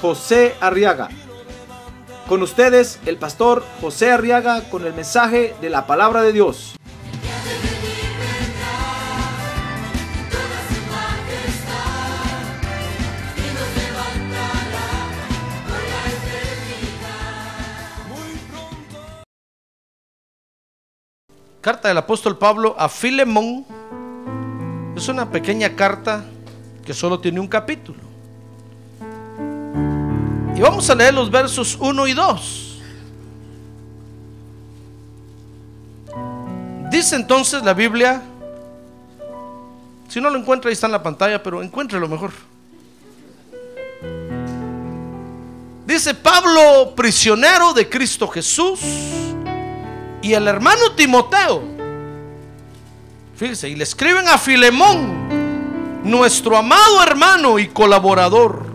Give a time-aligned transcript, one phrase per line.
[0.00, 1.08] José Arriaga.
[2.28, 6.74] Con ustedes, el pastor José Arriaga con el mensaje de la palabra de Dios.
[21.60, 23.66] Carta del apóstol Pablo a Filemón
[24.96, 26.24] es una pequeña carta
[26.84, 28.15] que solo tiene un capítulo.
[30.56, 32.78] Y vamos a leer los versos 1 y 2.
[36.90, 38.22] Dice entonces la Biblia,
[40.08, 42.32] si no lo encuentra ahí está en la pantalla, pero encuéntrelo mejor.
[45.84, 48.80] Dice Pablo, prisionero de Cristo Jesús,
[50.22, 51.62] y el hermano Timoteo.
[53.36, 58.65] Fíjese, y le escriben a Filemón, nuestro amado hermano y colaborador,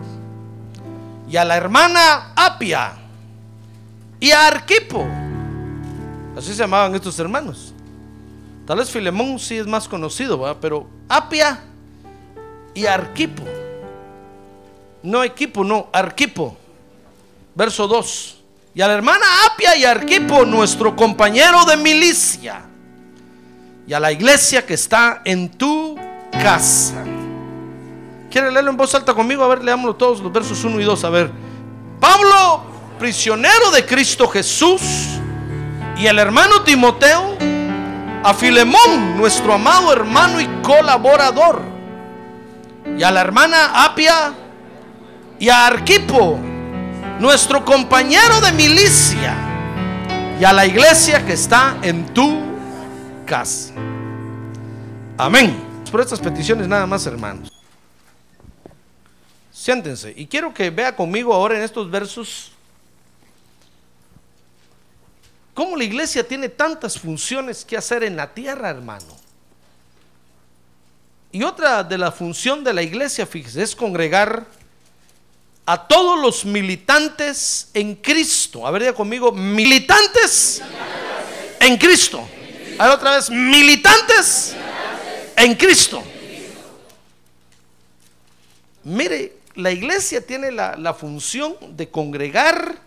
[1.32, 2.92] y a la hermana Apia,
[4.20, 5.08] y a Arquipo.
[6.36, 7.72] Así se llamaban estos hermanos.
[8.66, 10.58] Tal vez Filemón sí es más conocido, ¿verdad?
[10.60, 11.58] pero Apia
[12.74, 13.44] y Arquipo.
[15.02, 16.54] No equipo, no, Arquipo.
[17.54, 18.36] Verso 2.
[18.74, 22.60] Y a la hermana Apia y Arquipo, nuestro compañero de milicia.
[23.86, 25.96] Y a la iglesia que está en tu
[26.30, 27.02] casa.
[28.32, 29.44] ¿Quiere leerlo en voz alta conmigo?
[29.44, 31.04] A ver, leámoslo todos los versos 1 y 2.
[31.04, 31.30] A ver.
[32.00, 32.64] Pablo,
[32.98, 34.80] prisionero de Cristo Jesús.
[35.98, 37.36] Y el hermano Timoteo.
[38.24, 41.60] A Filemón, nuestro amado hermano y colaborador.
[42.96, 44.32] Y a la hermana Apia.
[45.38, 46.40] Y a Arquipo
[47.22, 49.36] nuestro compañero de milicia
[50.40, 52.40] y a la iglesia que está en tu
[53.24, 53.72] casa.
[55.16, 55.56] Amén.
[55.90, 57.51] Por estas peticiones nada más, hermanos.
[59.62, 62.50] Siéntense y quiero que vea conmigo ahora en estos versos
[65.54, 69.16] cómo la iglesia tiene tantas funciones que hacer en la tierra, hermano.
[71.30, 74.46] Y otra de la función de la iglesia, fíjese, es congregar
[75.64, 78.66] a todos los militantes en Cristo.
[78.66, 80.60] A ver, diga conmigo, militantes
[81.60, 82.28] en Cristo.
[82.80, 84.56] A otra vez, militantes
[85.36, 86.02] en Cristo.
[88.82, 92.78] Mire, la iglesia tiene la, la función de congregar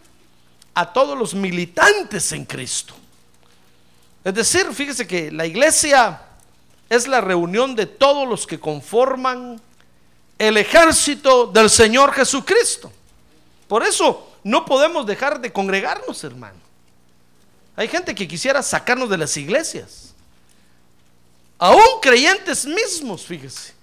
[0.73, 2.93] a todos los militantes en Cristo.
[4.23, 6.21] Es decir, fíjese que la iglesia
[6.89, 9.61] es la reunión de todos los que conforman
[10.37, 12.91] el ejército del Señor Jesucristo.
[13.67, 16.59] Por eso no podemos dejar de congregarnos, hermano.
[17.75, 20.13] Hay gente que quisiera sacarnos de las iglesias.
[21.57, 23.73] Aún creyentes mismos, fíjese,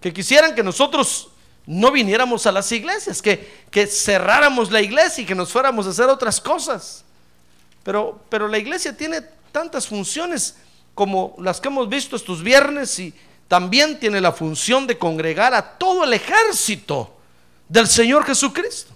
[0.00, 1.29] que quisieran que nosotros
[1.66, 5.90] no viniéramos a las iglesias, que, que cerráramos la iglesia y que nos fuéramos a
[5.90, 7.04] hacer otras cosas.
[7.82, 9.20] Pero, pero la iglesia tiene
[9.52, 10.56] tantas funciones
[10.94, 13.14] como las que hemos visto estos viernes y,
[13.50, 17.12] también tiene la función de congregar a todo el ejército
[17.68, 18.92] del Señor Jesucristo.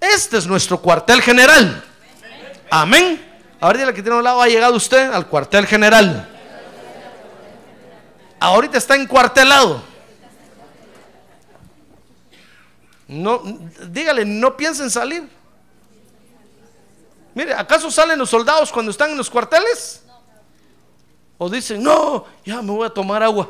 [0.00, 1.84] Este es nuestro cuartel general.
[2.70, 3.20] Amén.
[3.60, 6.28] Ahorita la que tiene a un lado ha llegado usted al cuartel general.
[8.38, 9.82] Ahorita está encuartelado.
[13.08, 13.42] No,
[13.90, 15.28] dígale, no piensen salir.
[17.34, 20.02] Mire, ¿acaso salen los soldados cuando están en los cuarteles?
[21.38, 23.48] O dicen, no, ya me voy a tomar agua.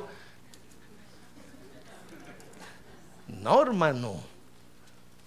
[3.27, 4.23] No, hermano.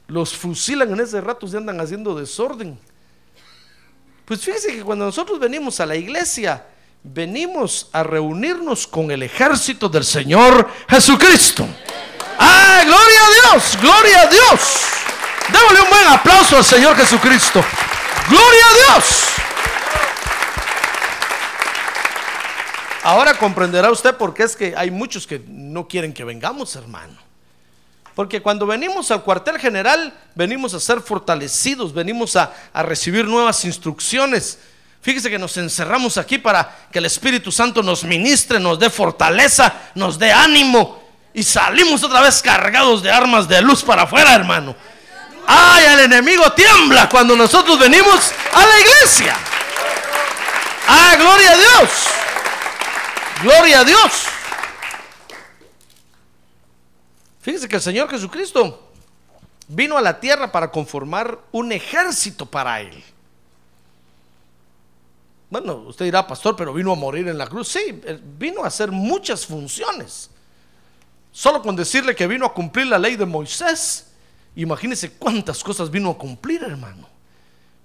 [0.08, 2.78] Los fusilan en ese rato, se andan haciendo desorden.
[4.26, 6.66] Pues fíjese que cuando nosotros venimos a la iglesia,
[7.04, 11.66] venimos a reunirnos con el ejército del Señor Jesucristo.
[12.38, 13.78] ¡Ah, gloria a Dios!
[13.82, 14.62] ¡Gloria a Dios!
[15.52, 17.64] Démosle un buen aplauso al Señor Jesucristo.
[18.30, 19.32] ¡Gloria a Dios!
[23.04, 27.18] Ahora comprenderá usted por qué es que hay muchos que no quieren que vengamos, hermano.
[28.14, 33.66] Porque cuando venimos al cuartel general, venimos a ser fortalecidos, venimos a, a, recibir nuevas
[33.66, 34.60] instrucciones.
[35.02, 39.74] Fíjese que nos encerramos aquí para que el Espíritu Santo nos ministre, nos dé fortaleza,
[39.96, 41.01] nos dé ánimo.
[41.34, 44.76] Y salimos otra vez cargados de armas de luz para afuera, hermano.
[45.48, 49.38] Ay, el enemigo tiembla cuando nosotros venimos a la iglesia.
[50.88, 51.90] Ah, gloria a Dios.
[53.44, 54.26] Gloria a Dios.
[57.42, 58.92] Fíjese que el Señor Jesucristo
[59.68, 63.04] vino a la tierra para conformar un ejército para Él.
[65.50, 67.68] Bueno, usted dirá, pastor, pero vino a morir en la cruz.
[67.68, 68.02] Sí,
[68.38, 70.31] vino a hacer muchas funciones.
[71.32, 74.08] Solo con decirle que vino a cumplir la ley de Moisés,
[74.56, 77.08] imagínese cuántas cosas vino a cumplir, hermano.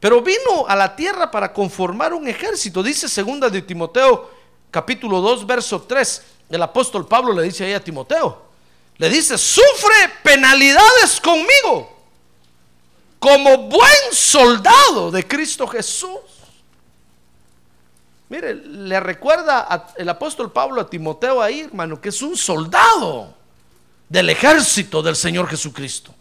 [0.00, 2.82] Pero vino a la tierra para conformar un ejército.
[2.82, 4.30] Dice segunda de Timoteo,
[4.70, 6.22] capítulo 2, verso 3.
[6.50, 8.42] El apóstol Pablo le dice ahí a Timoteo,
[8.98, 11.96] le dice, sufre penalidades conmigo
[13.18, 16.20] como buen soldado de Cristo Jesús.
[18.28, 23.35] Mire, le recuerda el apóstol Pablo a Timoteo ahí, hermano, que es un soldado
[24.08, 26.14] del ejército del Señor Jesucristo.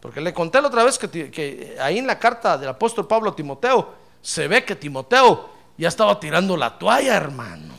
[0.00, 3.36] Porque le conté la otra vez que, ahí en la carta del apóstol Pablo a
[3.36, 7.74] Timoteo se ve que Timoteo ya estaba tirando la toalla, hermano.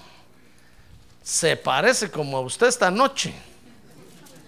[1.22, 3.34] Se parece como a usted esta noche,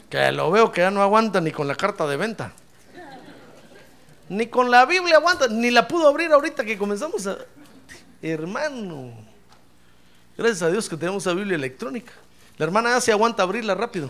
[0.09, 2.53] que lo veo que ya no aguanta ni con la carta de venta.
[4.27, 7.37] Ni con la Biblia aguanta, ni la pudo abrir ahorita que comenzamos a...
[8.21, 9.11] Hermano,
[10.37, 12.13] gracias a Dios que tenemos la Biblia electrónica.
[12.57, 14.09] La hermana se aguanta abrirla rápido.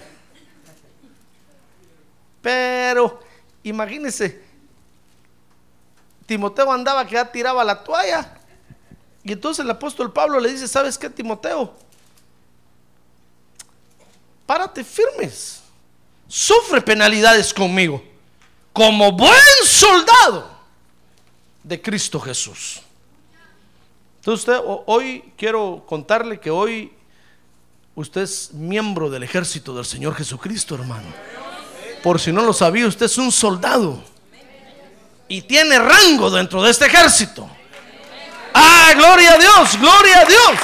[2.41, 3.19] Pero
[3.63, 4.43] imagínense,
[6.25, 8.37] Timoteo andaba que ya tiraba la toalla.
[9.23, 11.73] Y entonces el apóstol Pablo le dice, ¿sabes qué, Timoteo?
[14.45, 15.63] Párate firmes.
[16.27, 18.03] Sufre penalidades conmigo.
[18.71, 19.33] Como buen
[19.63, 20.55] soldado
[21.63, 22.81] de Cristo Jesús.
[24.17, 26.94] Entonces usted, hoy quiero contarle que hoy
[27.95, 31.07] usted es miembro del ejército del Señor Jesucristo, hermano.
[32.03, 34.03] Por si no lo sabía, usted es un soldado.
[35.27, 37.49] Y tiene rango dentro de este ejército.
[38.53, 40.59] Ah, gloria a Dios, gloria a Dios.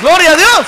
[0.00, 0.66] Gloria a Dios.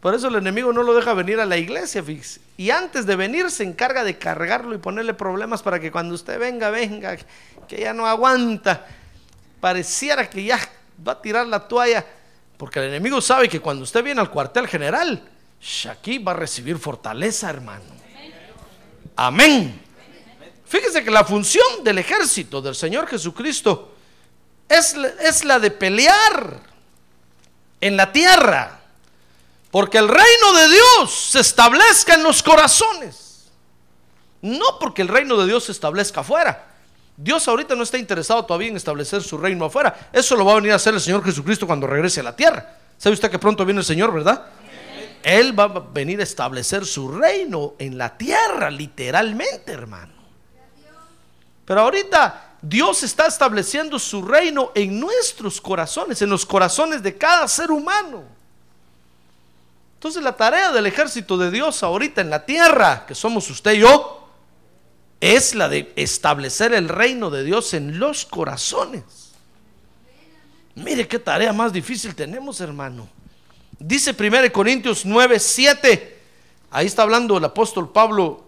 [0.00, 2.40] Por eso el enemigo no lo deja venir a la iglesia, fíjese.
[2.56, 6.40] Y antes de venir se encarga de cargarlo y ponerle problemas para que cuando usted
[6.40, 7.16] venga, venga,
[7.68, 8.84] que ya no aguanta.
[9.62, 10.58] Pareciera que ya
[11.06, 12.04] va a tirar la toalla.
[12.56, 15.22] Porque el enemigo sabe que cuando usted viene al cuartel general,
[15.88, 17.84] aquí va a recibir fortaleza, hermano.
[19.14, 19.80] Amén.
[20.66, 23.94] Fíjese que la función del ejército del Señor Jesucristo
[24.68, 26.58] es, es la de pelear
[27.80, 28.80] en la tierra
[29.70, 33.44] porque el reino de Dios se establezca en los corazones.
[34.40, 36.71] No porque el reino de Dios se establezca afuera.
[37.16, 40.08] Dios ahorita no está interesado todavía en establecer su reino afuera.
[40.12, 42.78] Eso lo va a venir a hacer el Señor Jesucristo cuando regrese a la tierra.
[42.96, 44.46] ¿Sabe usted que pronto viene el Señor, verdad?
[45.22, 50.12] Él va a venir a establecer su reino en la tierra, literalmente, hermano.
[51.64, 57.46] Pero ahorita Dios está estableciendo su reino en nuestros corazones, en los corazones de cada
[57.46, 58.24] ser humano.
[59.94, 63.78] Entonces la tarea del ejército de Dios ahorita en la tierra, que somos usted y
[63.80, 64.21] yo,
[65.22, 69.04] es la de establecer el reino de Dios en los corazones.
[70.74, 73.08] Mire qué tarea más difícil tenemos, hermano.
[73.78, 76.18] Dice 1 Corintios 9, 7.
[76.72, 78.44] Ahí está hablando el apóstol Pablo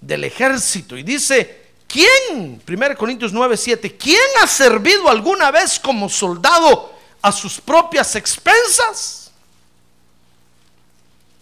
[0.00, 2.62] del ejército y dice, ¿quién?
[2.66, 3.98] 1 Corintios 9, 7.
[3.98, 9.32] ¿Quién ha servido alguna vez como soldado a sus propias expensas?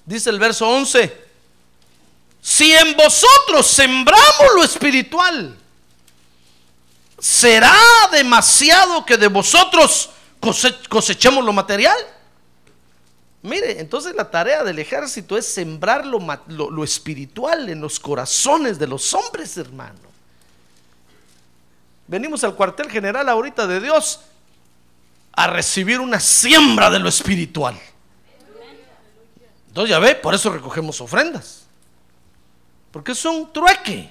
[0.04, 1.27] Dice el verso 11,
[2.40, 5.56] si en vosotros sembramos lo espiritual,
[7.18, 7.76] ¿será
[8.12, 10.10] demasiado que de vosotros
[10.88, 11.96] cosechemos lo material?
[13.42, 16.18] Mire, entonces la tarea del ejército es sembrar lo,
[16.48, 19.98] lo, espiritual en los corazones de los hombres, hermano.
[22.08, 24.20] Venimos al cuartel general ahorita de Dios
[25.32, 27.78] a recibir una siembra de lo espiritual.
[29.68, 31.67] Entonces ya ve, por eso recogemos ofrendas.
[32.90, 34.10] Porque es un trueque.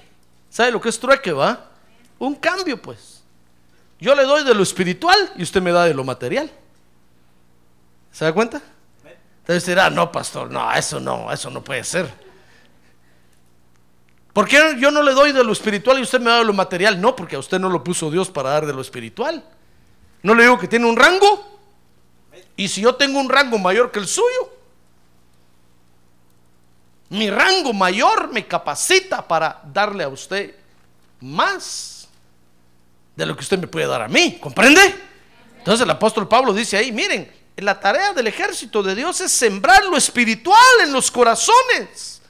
[0.50, 1.70] ¿Sabe lo que es trueque, va?
[2.18, 3.22] Un cambio, pues.
[4.00, 6.50] Yo le doy de lo espiritual y usted me da de lo material.
[8.12, 8.62] ¿Se da cuenta?
[9.40, 12.08] Entonces dirá, no, pastor, no, eso no, eso no puede ser.
[14.32, 16.52] ¿Por qué yo no le doy de lo espiritual y usted me da de lo
[16.52, 17.00] material?
[17.00, 19.42] No, porque a usted no lo puso Dios para dar de lo espiritual.
[20.22, 21.58] No le digo que tiene un rango.
[22.56, 24.52] Y si yo tengo un rango mayor que el suyo,
[27.10, 30.54] mi rango mayor me capacita para darle a usted
[31.20, 32.08] más
[33.16, 34.38] de lo que usted me puede dar a mí.
[34.40, 34.94] ¿Comprende?
[35.58, 39.84] Entonces el apóstol Pablo dice ahí, miren, la tarea del ejército de Dios es sembrar
[39.84, 42.22] lo espiritual en los corazones.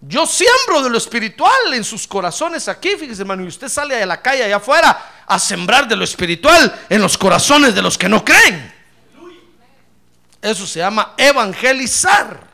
[0.00, 4.06] Yo siembro de lo espiritual en sus corazones aquí, fíjese hermano, y usted sale a
[4.06, 8.08] la calle allá afuera a sembrar de lo espiritual en los corazones de los que
[8.08, 8.72] no creen.
[10.42, 12.53] Eso se llama evangelizar.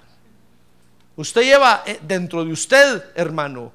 [1.21, 3.71] Usted lleva eh, dentro de usted, hermano,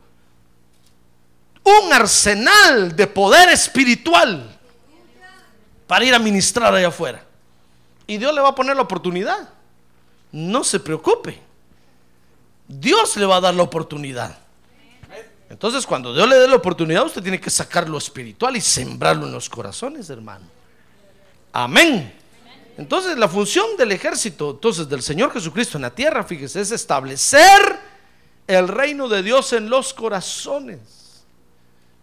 [1.64, 4.58] un arsenal de poder espiritual
[5.86, 7.24] para ir a ministrar allá afuera.
[8.08, 9.48] Y Dios le va a poner la oportunidad.
[10.32, 11.40] No se preocupe.
[12.68, 14.36] Dios le va a dar la oportunidad.
[15.48, 19.28] Entonces, cuando Dios le dé la oportunidad, usted tiene que sacar lo espiritual y sembrarlo
[19.28, 20.46] en los corazones, hermano.
[21.54, 22.12] Amén.
[22.78, 27.80] Entonces, la función del ejército, entonces, del Señor Jesucristo en la tierra, fíjese, es establecer
[28.48, 31.24] el reino de Dios en los corazones.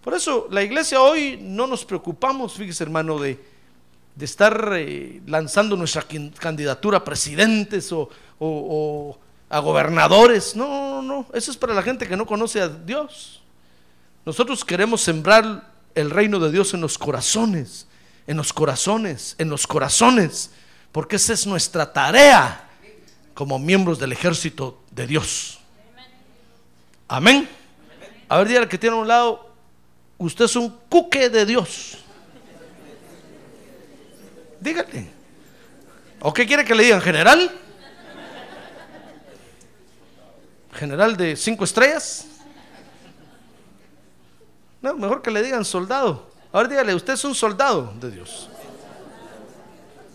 [0.02, 3.38] Por eso, la iglesia hoy no nos preocupamos, fíjese, hermano, de,
[4.16, 6.04] de estar eh, lanzando nuestra
[6.38, 8.08] candidatura a presidentes o,
[8.40, 10.56] o a gobernadores.
[10.56, 11.26] No, no, no.
[11.34, 13.42] Eso es para la gente que no conoce a Dios.
[14.24, 17.86] Nosotros queremos sembrar el reino de Dios en los corazones,
[18.26, 20.50] en los corazones, en los corazones,
[20.92, 22.68] porque esa es nuestra tarea
[23.34, 25.58] como miembros del ejército de Dios.
[27.08, 27.48] Amén.
[28.28, 29.50] A ver, dígale que tiene a un lado,
[30.18, 31.98] usted es un cuque de Dios.
[34.60, 35.10] Dígale.
[36.20, 37.58] ¿O qué quiere que le digan, general?
[40.74, 42.26] general de cinco estrellas.
[44.80, 46.30] No, mejor que le digan soldado.
[46.52, 48.48] Ahora dígale, usted es un soldado de Dios.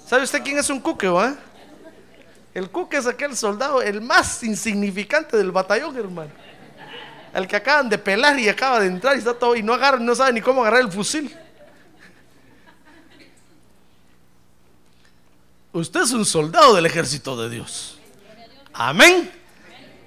[0.07, 1.35] ¿Sabe usted quién es un cuque, va?
[2.53, 6.31] El cuque es aquel soldado, el más insignificante del batallón, hermano.
[7.33, 9.99] El que acaban de pelar y acaba de entrar y está todo y no agarra,
[9.99, 11.35] no sabe ni cómo agarrar el fusil.
[15.73, 17.99] Usted es un soldado del ejército de Dios.
[18.73, 19.29] Amén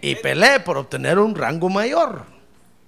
[0.01, 2.25] y pelee por obtener un rango mayor.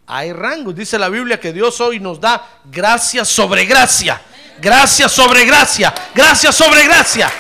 [0.07, 0.75] Hay rangos.
[0.75, 4.21] Dice la Biblia que Dios hoy nos da gracia sobre gracia.
[4.61, 5.93] Gracia sobre gracia.
[6.15, 7.31] Gracia sobre gracia.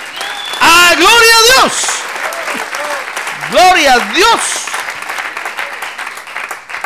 [0.61, 1.73] ¡Ah, gloria a Dios!
[3.51, 4.41] ¡Gloria a Dios!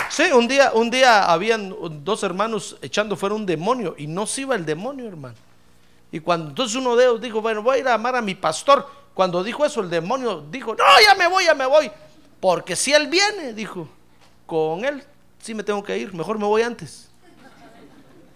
[0.09, 4.41] Sí, un día, un día habían dos hermanos echando fuera un demonio y no se
[4.41, 5.35] iba el demonio, hermano.
[6.11, 8.35] Y cuando entonces uno de ellos dijo, bueno, voy a ir a amar a mi
[8.35, 8.89] pastor.
[9.13, 11.91] Cuando dijo eso, el demonio dijo, no, ya me voy, ya me voy.
[12.41, 13.89] Porque si él viene, dijo,
[14.47, 15.05] con él
[15.43, 17.06] sí me tengo que ir, mejor me voy antes.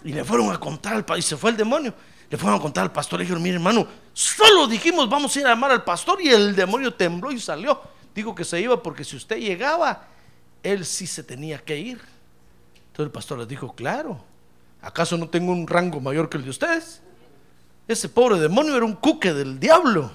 [0.05, 1.95] Y le fueron a contar al pastor, y se fue el demonio.
[2.31, 5.47] Le fueron a contar al pastor, le dijeron, mire hermano, solo dijimos vamos a ir
[5.47, 7.81] a amar al pastor y el demonio tembló y salió.
[8.15, 10.07] Dijo que se iba porque si usted llegaba,
[10.63, 12.01] él sí se tenía que ir.
[12.77, 14.23] Entonces el pastor les dijo, claro,
[14.81, 17.03] ¿acaso no tengo un rango mayor que el de ustedes?
[17.89, 20.13] Ese pobre demonio era un cuque del diablo.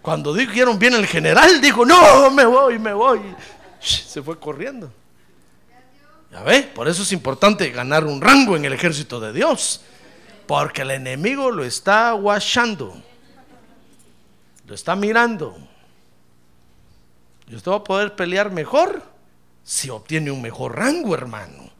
[0.00, 3.20] Cuando dijeron bien el general, dijo, no, me voy, me voy.
[3.78, 4.92] Se fue corriendo.
[6.74, 9.82] Por eso es importante ganar un rango en el ejército de Dios.
[10.46, 13.00] Porque el enemigo lo está guachando.
[14.66, 15.56] Lo está mirando.
[17.48, 19.02] Y usted va a poder pelear mejor
[19.62, 21.70] si obtiene un mejor rango, hermano.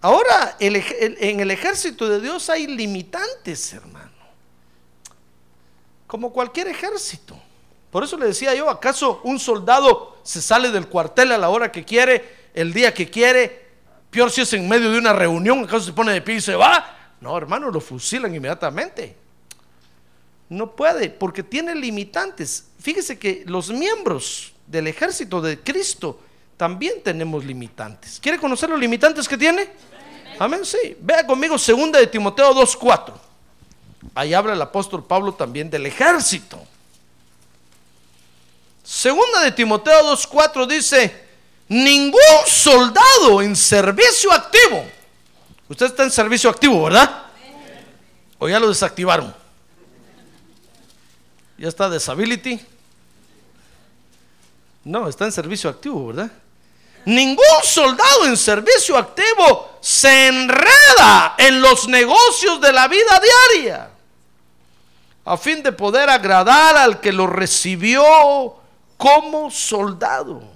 [0.00, 4.16] Ahora, en el ejército de Dios hay limitantes, hermano
[6.06, 7.38] como cualquier ejército.
[7.90, 11.72] Por eso le decía yo, ¿acaso un soldado se sale del cuartel a la hora
[11.72, 13.65] que quiere, el día que quiere?
[14.16, 16.54] Peor si es en medio de una reunión, ¿acaso se pone de pie y se
[16.54, 17.12] va?
[17.20, 19.14] No, hermano, lo fusilan inmediatamente.
[20.48, 22.64] No puede, porque tiene limitantes.
[22.80, 26.18] Fíjese que los miembros del ejército de Cristo
[26.56, 28.18] también tenemos limitantes.
[28.18, 29.68] ¿Quiere conocer los limitantes que tiene?
[30.38, 30.96] Amén, sí.
[30.98, 33.12] Vea conmigo, segunda de Timoteo 2.4.
[34.14, 36.58] Ahí habla el apóstol Pablo también del ejército.
[38.82, 41.25] Segunda de Timoteo 2.4 dice,
[41.68, 44.84] ningún soldado en servicio activo.
[45.68, 47.24] Usted está en servicio activo, ¿verdad?
[48.38, 49.34] O ya lo desactivaron.
[51.58, 52.60] Ya está disability.
[54.84, 56.30] No, está en servicio activo, ¿verdad?
[57.06, 63.20] Ningún soldado en servicio activo se enreda en los negocios de la vida
[63.54, 63.90] diaria
[65.26, 68.54] a fin de poder agradar al que lo recibió
[68.96, 70.55] como soldado.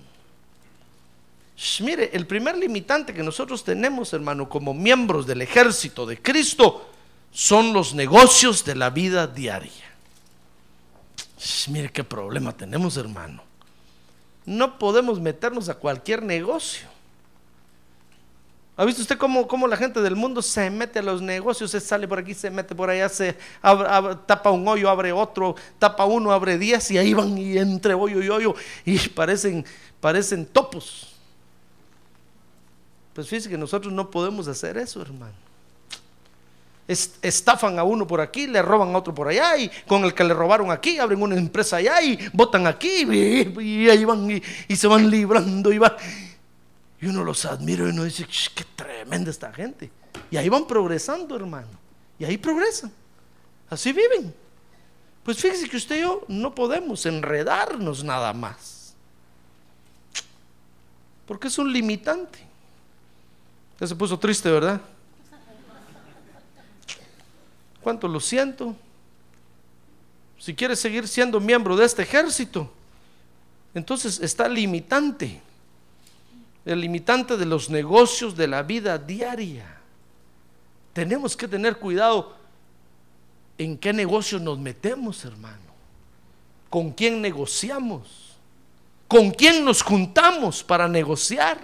[1.81, 6.89] Mire, el primer limitante que nosotros tenemos, hermano, como miembros del ejército de Cristo,
[7.31, 9.85] son los negocios de la vida diaria.
[11.69, 13.43] mire qué problema tenemos, hermano.
[14.47, 16.89] No podemos meternos a cualquier negocio.
[18.77, 21.71] ¿Ha visto usted cómo, cómo la gente del mundo se mete a los negocios?
[21.71, 23.37] Se sale por aquí, se mete por allá, se
[24.27, 28.23] tapa un hoyo, abre otro, tapa uno, abre diez y ahí van y entre hoyo
[28.23, 28.55] y hoyo
[28.87, 29.67] y parecen,
[30.01, 31.10] parecen topos.
[33.15, 35.35] Pues fíjese que nosotros no podemos hacer eso, hermano.
[36.89, 40.13] Es- estafan a uno por aquí, le roban a otro por allá y con el
[40.15, 43.05] que le robaron aquí abren una empresa allá y votan aquí
[43.61, 45.97] y, ahí van y, y se van librando y va.
[47.01, 49.91] Y uno los admira y uno dice, "Ch, qué tremenda esta gente.
[50.31, 51.69] Y ahí van progresando, hermano.
[52.19, 52.93] Y ahí progresan.
[53.71, 54.35] Así viven.
[55.23, 58.95] Pues fíjese que usted y yo no podemos enredarnos nada más.
[61.27, 62.50] Porque es un limitante.
[63.81, 64.81] Ya se puso triste, ¿verdad?
[67.81, 68.77] ¿Cuánto lo siento?
[70.39, 72.71] Si quiere seguir siendo miembro de este ejército,
[73.75, 75.41] entonces está limitante.
[76.67, 79.79] El limitante de los negocios de la vida diaria.
[80.93, 82.37] Tenemos que tener cuidado
[83.57, 85.71] en qué negocios nos metemos, hermano.
[86.69, 88.37] ¿Con quién negociamos?
[89.09, 91.59] ¿Con quién nos juntamos para negociar?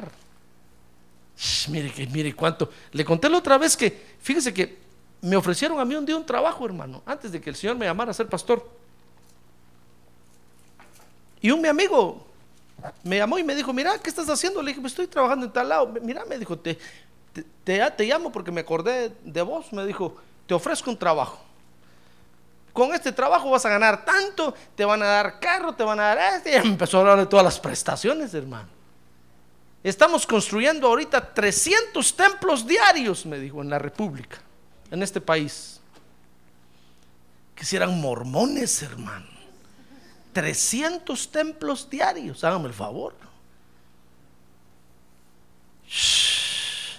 [1.68, 2.70] Mire que mire cuánto.
[2.92, 4.78] Le conté la otra vez que, fíjese que
[5.20, 7.84] me ofrecieron a mí un día un trabajo, hermano, antes de que el Señor me
[7.86, 8.66] llamara a ser pastor.
[11.40, 12.26] Y un mi amigo
[13.02, 14.62] me llamó y me dijo, mira, ¿qué estás haciendo?
[14.62, 15.92] Le dije, pues estoy trabajando en tal lado.
[16.02, 16.78] Mira, me dijo, te,
[17.32, 19.72] te, te- te llamo porque me acordé de vos.
[19.72, 20.16] Me dijo,
[20.46, 21.40] te ofrezco un trabajo.
[22.72, 26.14] Con este trabajo vas a ganar tanto, te van a dar carro, te van a
[26.14, 26.52] dar este.
[26.52, 28.68] Y empezó a hablar de todas las prestaciones, hermano.
[29.86, 34.38] Estamos construyendo ahorita 300 templos diarios, me dijo, en la República,
[34.90, 35.80] en este país.
[37.54, 39.28] Que si eran mormones, hermano.
[40.32, 43.14] 300 templos diarios, hágame el favor.
[45.88, 46.98] Shh.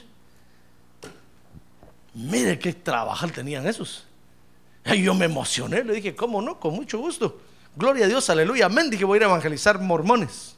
[2.14, 4.06] Mire qué trabajar tenían esos.
[4.86, 6.58] Ay, yo me emocioné, le dije, ¿cómo no?
[6.58, 7.42] Con mucho gusto.
[7.76, 8.90] Gloria a Dios, aleluya, amén.
[8.90, 10.57] Dije, voy a ir a evangelizar mormones.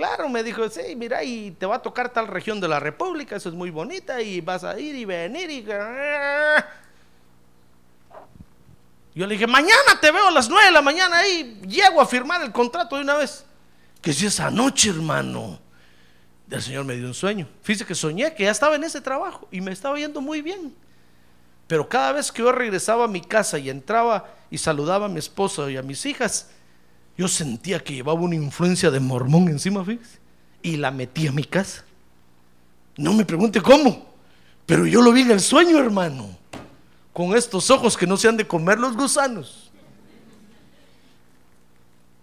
[0.00, 3.36] Claro, me dijo, sí, mira, y te va a tocar tal región de la República,
[3.36, 5.62] eso es muy bonita, y vas a ir y venir y...
[9.14, 12.06] Yo le dije, mañana te veo a las nueve de la mañana ahí, llego a
[12.06, 13.44] firmar el contrato de una vez.
[14.00, 15.60] Que si esa noche, hermano,
[16.50, 17.46] el Señor me dio un sueño.
[17.62, 20.74] Fíjese que soñé que ya estaba en ese trabajo y me estaba yendo muy bien.
[21.66, 25.18] Pero cada vez que yo regresaba a mi casa y entraba y saludaba a mi
[25.18, 26.48] esposa y a mis hijas,
[27.20, 30.18] yo sentía que llevaba una influencia de mormón encima, fíjese,
[30.62, 31.84] y la metí a mi casa.
[32.96, 34.06] No me pregunte cómo,
[34.64, 36.34] pero yo lo vi en el sueño, hermano,
[37.12, 39.70] con estos ojos que no se han de comer los gusanos.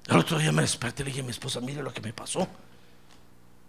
[0.07, 2.11] El otro día me desperté y le dije a mi esposa, mire lo que me
[2.11, 2.47] pasó.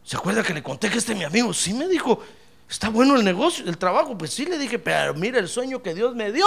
[0.04, 1.52] ¿Se acuerda que le conté que este mi amigo?
[1.52, 2.22] Sí me dijo,
[2.70, 4.16] está bueno el negocio, el trabajo.
[4.16, 6.46] Pues sí le dije, pero mire el sueño que Dios me dio.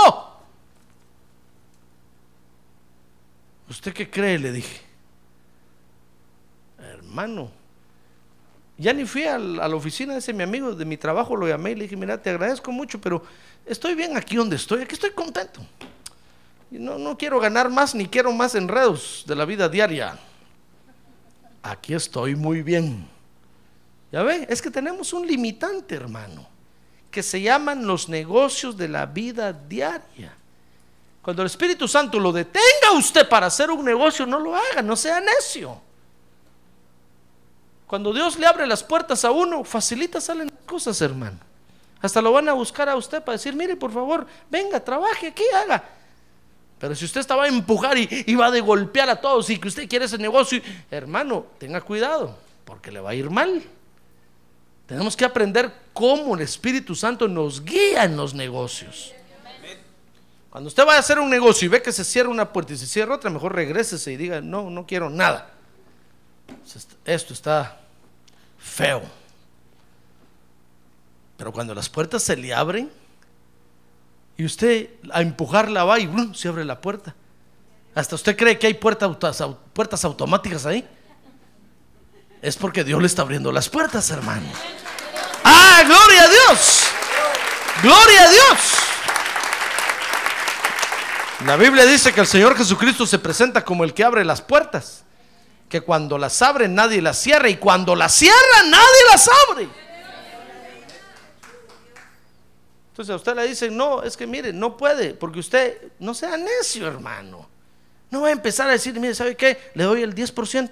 [3.71, 4.37] ¿Usted qué cree?
[4.37, 4.81] Le dije.
[6.77, 7.49] Hermano,
[8.77, 11.71] ya ni fui a, la oficina de ese mi amigo de mi trabajo, lo llamé
[11.71, 13.23] y le dije, mira, te agradezco mucho, pero
[13.65, 15.61] estoy bien aquí donde estoy, aquí estoy contento.
[16.69, 20.19] No, no quiero ganar más ni quiero más enredos de la vida diaria.
[21.63, 23.07] Aquí estoy muy bien.
[24.11, 26.45] Ya ve, es que tenemos un limitante, hermano,
[27.09, 30.35] que se llaman los negocios de la vida diaria.
[31.21, 34.81] Cuando el Espíritu Santo lo detenga a usted para hacer un negocio, no lo haga,
[34.81, 35.79] no sea necio.
[37.85, 41.37] Cuando Dios le abre las puertas a uno, facilita salen cosas, hermano.
[42.01, 45.43] Hasta lo van a buscar a usted para decir, mire, por favor, venga, trabaje aquí,
[45.53, 45.83] haga.
[46.79, 49.67] Pero si usted estaba a empujar y, y va de golpear a todos y que
[49.67, 53.61] usted quiere ese negocio, hermano, tenga cuidado, porque le va a ir mal.
[54.87, 59.13] Tenemos que aprender cómo el Espíritu Santo nos guía en los negocios.
[60.51, 62.77] Cuando usted va a hacer un negocio y ve que se cierra una puerta y
[62.77, 65.49] se cierra otra, mejor regrésese y diga, no, no quiero nada.
[67.05, 67.79] Esto está
[68.59, 69.01] feo.
[71.37, 72.91] Pero cuando las puertas se le abren
[74.35, 76.33] y usted a empujarla va y ¡brum!
[76.33, 77.15] se abre la puerta.
[77.95, 79.17] Hasta usted cree que hay puertas,
[79.71, 80.85] puertas automáticas ahí.
[82.41, 84.51] Es porque Dios le está abriendo las puertas, hermano.
[85.45, 86.83] ¡Ah, gloria a Dios!
[87.81, 88.80] ¡Gloria a Dios!
[91.45, 95.03] La Biblia dice que el Señor Jesucristo se presenta como el que abre las puertas.
[95.67, 99.67] Que cuando las abre nadie las cierra y cuando las cierra nadie las abre.
[102.91, 106.37] Entonces a usted le dicen, no, es que mire, no puede, porque usted no sea
[106.37, 107.49] necio, hermano.
[108.11, 109.71] No va a empezar a decir, mire, ¿sabe qué?
[109.73, 110.71] Le doy el 10%,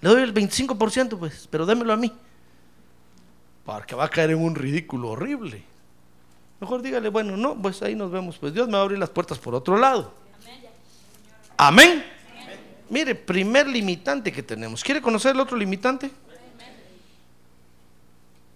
[0.00, 2.12] le doy el 25%, pues, pero démelo a mí.
[3.66, 5.62] Porque va a caer en un ridículo horrible.
[6.60, 8.36] Mejor dígale, bueno, no, pues ahí nos vemos.
[8.38, 10.12] Pues Dios me va a abrir las puertas por otro lado.
[11.56, 12.04] Amén.
[12.90, 14.82] Mire, primer limitante que tenemos.
[14.82, 16.10] ¿Quiere conocer el otro limitante?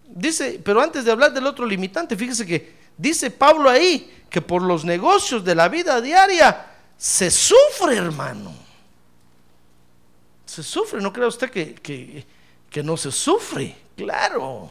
[0.06, 4.62] Dice, pero antes de hablar del otro limitante, fíjese que dice Pablo ahí que por
[4.62, 8.52] los negocios de la vida diaria se sufre, hermano.
[10.44, 12.26] Se sufre, no crea usted que, que,
[12.68, 14.70] que no se sufre, claro.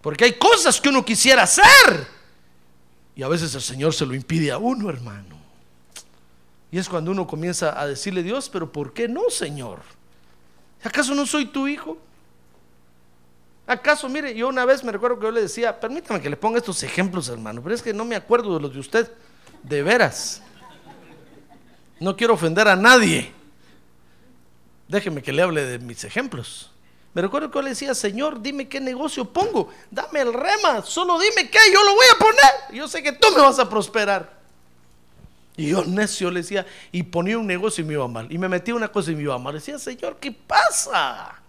[0.00, 2.17] Porque hay cosas que uno quisiera hacer
[3.18, 5.36] y a veces el Señor se lo impide a uno, hermano.
[6.70, 9.80] Y es cuando uno comienza a decirle, Dios, pero ¿por qué no, Señor?
[10.84, 11.98] ¿Acaso no soy tu hijo?
[13.66, 16.58] ¿Acaso, mire, yo una vez me recuerdo que yo le decía, permítame que le ponga
[16.58, 19.10] estos ejemplos, hermano, pero es que no me acuerdo de los de usted,
[19.64, 20.40] de veras.
[21.98, 23.32] No quiero ofender a nadie.
[24.86, 26.70] Déjeme que le hable de mis ejemplos.
[27.18, 31.18] Me recuerdo que yo le decía, Señor, dime qué negocio pongo, dame el rema, solo
[31.18, 32.72] dime qué, yo lo voy a poner.
[32.72, 34.38] Yo sé que tú me vas a prosperar.
[35.56, 38.30] Y yo necio le decía, y ponía un negocio y me iba mal.
[38.30, 39.54] Y me metía una cosa y me iba mal.
[39.54, 41.42] Decía, Señor, ¿qué pasa?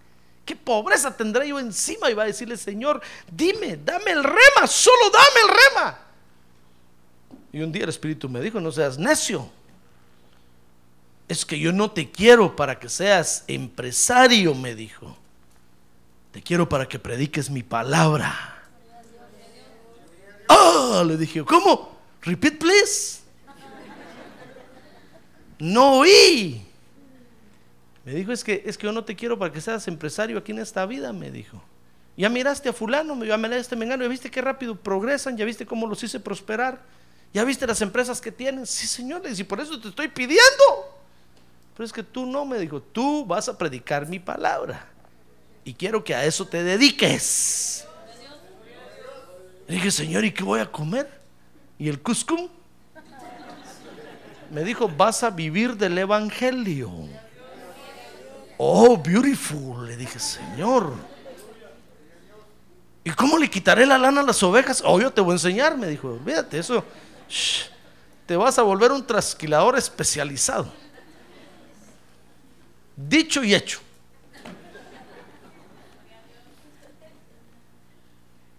[0.44, 2.10] ¿Qué pobreza tendré yo encima?
[2.10, 3.00] Y va a decirle, Señor,
[3.32, 6.00] dime, dame el rema, solo dame el rema.
[7.54, 9.48] Y un día el Espíritu me dijo, no seas necio.
[11.28, 15.16] Es que yo no te quiero para que seas empresario, me dijo.
[16.32, 18.60] Te quiero para que prediques mi palabra.
[20.48, 21.98] Ah, le dije, ¿cómo?
[22.22, 23.20] Repeat, please.
[25.60, 26.66] No oí.
[28.06, 30.52] Me dijo, es que, es que yo no te quiero para que seas empresario aquí
[30.52, 31.62] en esta vida, me dijo.
[32.16, 35.66] Ya miraste a fulano, ya miraste a Mengano, ya viste qué rápido progresan, ya viste
[35.66, 36.82] cómo los hice prosperar,
[37.34, 38.66] ya viste las empresas que tienen.
[38.66, 41.00] Sí, señores, y por eso te estoy pidiendo.
[41.76, 44.86] Pero es que tú no, me dijo, tú vas a predicar mi palabra.
[45.70, 47.86] Y quiero que a eso te dediques.
[49.68, 51.08] Le dije, Señor, ¿y qué voy a comer?
[51.78, 52.50] ¿Y el cuscum?
[54.50, 56.92] Me dijo, vas a vivir del Evangelio.
[58.58, 60.92] Oh, beautiful, le dije, Señor.
[63.04, 64.82] ¿Y cómo le quitaré la lana a las ovejas?
[64.84, 66.20] Oh, yo te voy a enseñar, me dijo.
[66.26, 66.84] Fíjate, eso.
[68.26, 70.74] te vas a volver un trasquilador especializado.
[72.96, 73.82] Dicho y hecho.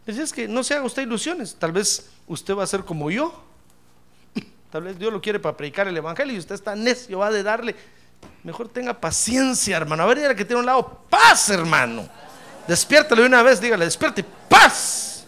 [0.06, 1.56] Es que no se haga usted ilusiones.
[1.58, 3.44] Tal vez usted va a ser como yo.
[4.70, 7.42] Tal vez Dios lo quiere para predicar el evangelio y usted está necio, va de
[7.42, 7.74] darle.
[8.44, 10.02] Mejor tenga paciencia, hermano.
[10.02, 12.08] A ver, dígale que tiene un lado paz, hermano.
[12.66, 15.24] Despiértale una vez, dígale, despierte, paz.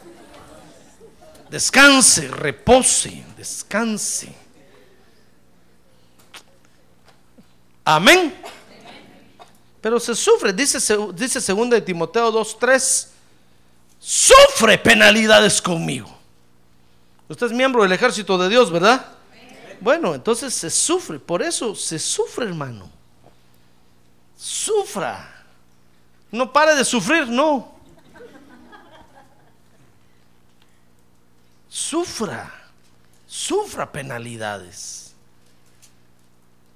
[1.50, 4.32] Descanse, repose, descanse.
[7.84, 8.34] Amén.
[9.80, 10.78] Pero se sufre, dice,
[11.14, 13.08] dice 2 de Timoteo 2.3,
[14.02, 16.12] sufre penalidades conmigo.
[17.28, 19.06] Usted es miembro del ejército de Dios, ¿verdad?
[19.80, 22.90] Bueno, entonces se sufre, por eso se sufre, hermano.
[24.36, 25.44] Sufra.
[26.30, 27.72] No pare de sufrir, no.
[31.68, 32.52] Sufra.
[33.26, 35.14] Sufra penalidades.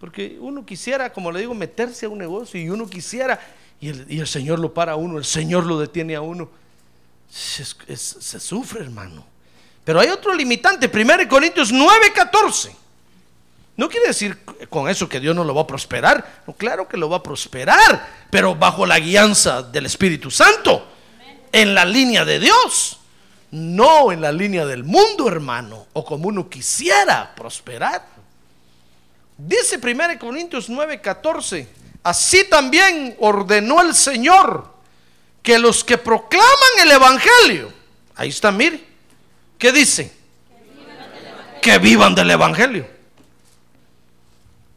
[0.00, 3.40] Porque uno quisiera, como le digo, meterse a un negocio y uno quisiera,
[3.80, 6.48] y el, y el Señor lo para a uno, el Señor lo detiene a uno.
[7.30, 9.24] Se sufre, hermano.
[9.84, 12.74] Pero hay otro limitante, 1 Corintios 9, 14.
[13.76, 16.42] No quiere decir con eso que Dios no lo va a prosperar.
[16.56, 20.88] Claro que lo va a prosperar, pero bajo la guianza del Espíritu Santo,
[21.52, 22.98] en la línea de Dios,
[23.50, 28.06] no en la línea del mundo, hermano, o como uno quisiera prosperar.
[29.38, 31.68] Dice 1 Corintios 9, 14,
[32.02, 34.75] así también ordenó el Señor
[35.46, 37.72] que los que proclaman el Evangelio,
[38.16, 38.84] ahí está, mire,
[39.56, 40.12] ¿qué dice?
[41.62, 42.84] Que vivan del Evangelio.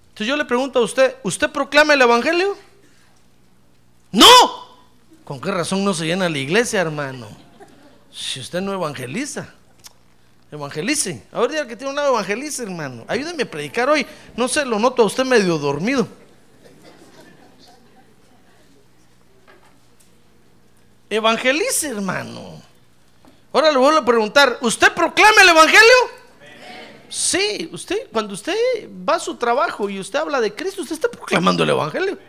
[0.10, 2.55] Entonces yo le pregunto a usted, ¿usted proclama el Evangelio?
[4.12, 4.27] No.
[5.23, 7.27] ¿Con qué razón no se llena la iglesia, hermano?
[8.13, 9.51] Si usted no evangeliza.
[10.51, 11.23] Evangelice.
[11.32, 13.05] A ver, que tiene un lado evangelice, hermano.
[13.08, 14.05] Ayúdeme a predicar hoy.
[14.38, 16.08] No sé, lo noto a usted medio dormido.
[21.10, 22.62] Evangelice, hermano.
[23.52, 26.19] Ahora le vuelvo a preguntar, ¿usted proclama el Evangelio?
[27.10, 28.54] Sí, usted, cuando usted
[29.08, 32.19] va a su trabajo y usted habla de Cristo, usted está proclamando el Evangelio.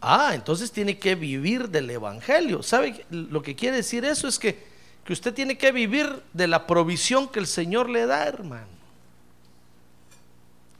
[0.00, 2.62] Ah, entonces tiene que vivir del Evangelio.
[2.62, 4.26] ¿Sabe lo que quiere decir eso?
[4.26, 4.58] Es que,
[5.04, 8.68] que usted tiene que vivir de la provisión que el Señor le da, hermano.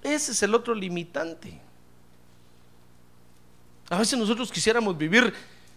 [0.02, 1.60] Ese es el otro limitante.
[3.90, 5.32] A veces nosotros quisiéramos vivir,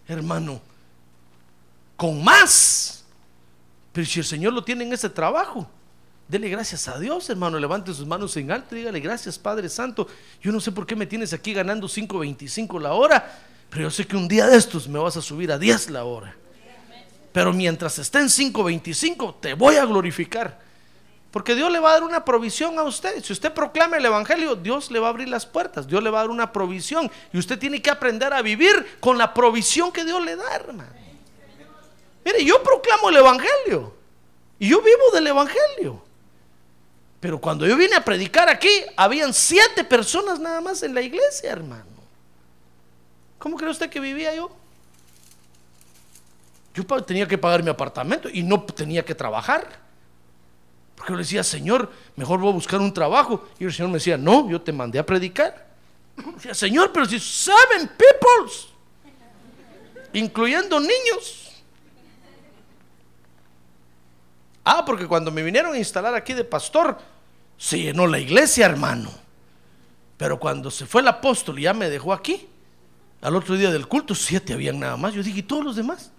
[0.07, 0.61] hermano,
[1.97, 3.03] con más.
[3.91, 5.67] Pero si el Señor lo tiene en ese trabajo,
[6.27, 7.59] dele gracias a Dios, hermano.
[7.59, 10.07] Levante sus manos en alto y dígale gracias, Padre Santo.
[10.41, 14.05] Yo no sé por qué me tienes aquí ganando 5.25 la hora, pero yo sé
[14.05, 16.35] que un día de estos me vas a subir a 10 la hora.
[17.33, 20.59] Pero mientras esté en 5.25, te voy a glorificar.
[21.31, 23.23] Porque Dios le va a dar una provisión a usted.
[23.23, 25.87] Si usted proclama el Evangelio, Dios le va a abrir las puertas.
[25.87, 27.11] Dios le va a dar una provisión.
[27.33, 31.06] Y usted tiene que aprender a vivir con la provisión que Dios le da, hermano.
[32.27, 33.93] Mire, yo proclamo el Evangelio.
[34.59, 36.03] Y yo vivo del Evangelio.
[37.21, 41.53] Pero cuando yo vine a predicar aquí, habían siete personas nada más en la iglesia,
[41.53, 41.85] hermano.
[43.39, 44.51] ¿Cómo cree usted que vivía yo?
[46.73, 49.79] Yo tenía que pagar mi apartamento y no tenía que trabajar.
[50.97, 53.47] Porque yo le decía, Señor, mejor voy a buscar un trabajo.
[53.57, 55.65] Y el Señor me decía, no, yo te mandé a predicar.
[56.35, 58.67] decía, Señor, pero si saben peoples,
[60.11, 61.46] incluyendo niños.
[64.69, 66.97] Ah, porque cuando me vinieron a instalar aquí de pastor,
[67.57, 69.09] se llenó la iglesia, hermano.
[70.17, 72.49] Pero cuando se fue el apóstol y ya me dejó aquí,
[73.21, 75.13] al otro día del culto, siete habían nada más.
[75.13, 76.11] Yo dije, ¿y todos los demás?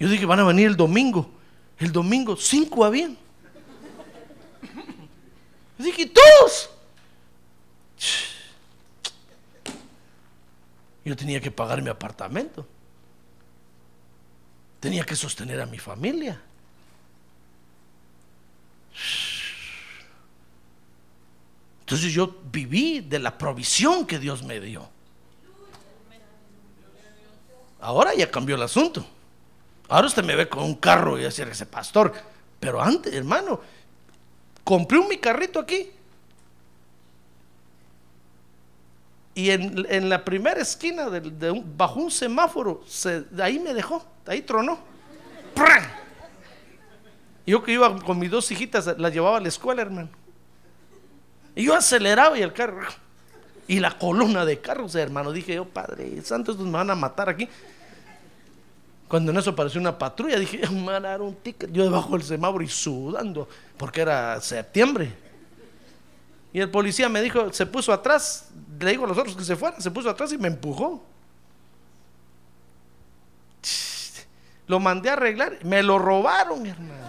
[0.00, 1.30] Yo dije, van a venir el domingo.
[1.78, 3.16] El domingo, cinco habían.
[5.78, 6.68] Yo dije, todos.
[11.04, 12.66] Yo tenía que pagar mi apartamento.
[14.80, 16.40] Tenía que sostener a mi familia.
[21.80, 24.88] Entonces yo viví de la provisión que Dios me dio.
[27.80, 29.06] Ahora ya cambió el asunto.
[29.88, 32.12] Ahora usted me ve con un carro y decir ese pastor.
[32.58, 33.60] Pero antes, hermano,
[34.64, 35.90] compré un mi carrito aquí.
[39.36, 42.82] Y en, la primera esquina de, bajo un semáforo,
[43.30, 44.78] de ahí me dejó, de ahí tronó.
[47.46, 50.08] Yo que iba con mis dos hijitas, las llevaba a la escuela, hermano.
[51.54, 52.80] Y yo aceleraba y el carro.
[53.68, 55.32] Y la columna de carros, hermano.
[55.32, 57.46] Dije yo, Padre Santo, estos me van a matar aquí.
[59.06, 61.70] Cuando en eso apareció una patrulla, dije, me van a dar un ticket.
[61.72, 63.46] Yo debajo del semáforo y sudando,
[63.76, 65.25] porque era septiembre.
[66.52, 69.56] Y el policía me dijo, se puso atrás, le digo a los otros que se
[69.56, 71.02] fueran, se puso atrás y me empujó.
[74.66, 77.06] Lo mandé a arreglar, me lo robaron, hermano.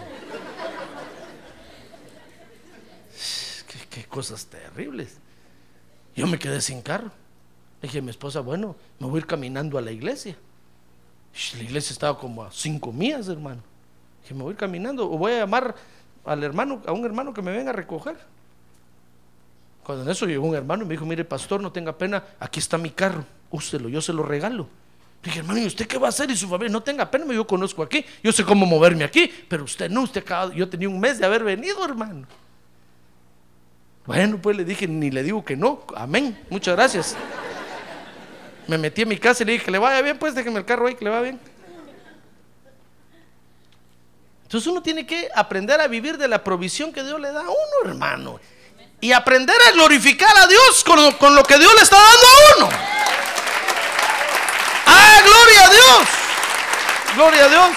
[3.89, 5.17] Qué, cosas terribles.
[6.15, 7.11] Yo me quedé sin carro.
[7.81, 10.37] Le dije a mi esposa, bueno, me voy a ir caminando a la iglesia.
[11.55, 13.61] La iglesia estaba como a cinco millas, hermano.
[14.27, 15.75] Que me voy caminando o voy a llamar
[16.25, 18.17] al hermano, a un hermano que me venga a recoger.
[19.87, 22.59] Cuando en eso llegó un hermano y me dijo, mire pastor, no tenga pena, aquí
[22.59, 24.67] está mi carro, úselo, yo se lo regalo.
[25.23, 26.29] dije, hermano, ¿y usted qué va a hacer?
[26.29, 29.63] Y su familia, no tenga pena, yo conozco aquí, yo sé cómo moverme aquí, pero
[29.63, 32.27] usted no, usted acaba, yo tenía un mes de haber venido, hermano.
[34.05, 37.15] Bueno, pues le dije, ni le digo que no, amén, muchas gracias.
[38.67, 40.87] Me metí en mi casa y le dije, le vaya bien, pues déjeme el carro
[40.87, 41.39] ahí, que le va bien.
[44.43, 47.49] Entonces uno tiene que aprender a vivir de la provisión que Dios le da a
[47.49, 48.37] uno, hermano.
[48.99, 52.69] Y aprender a glorificar a Dios con lo, que Dios le está dando a uno.
[54.87, 56.07] ¡Ah, gloria a Dios!
[57.15, 57.67] Gloria a Dios.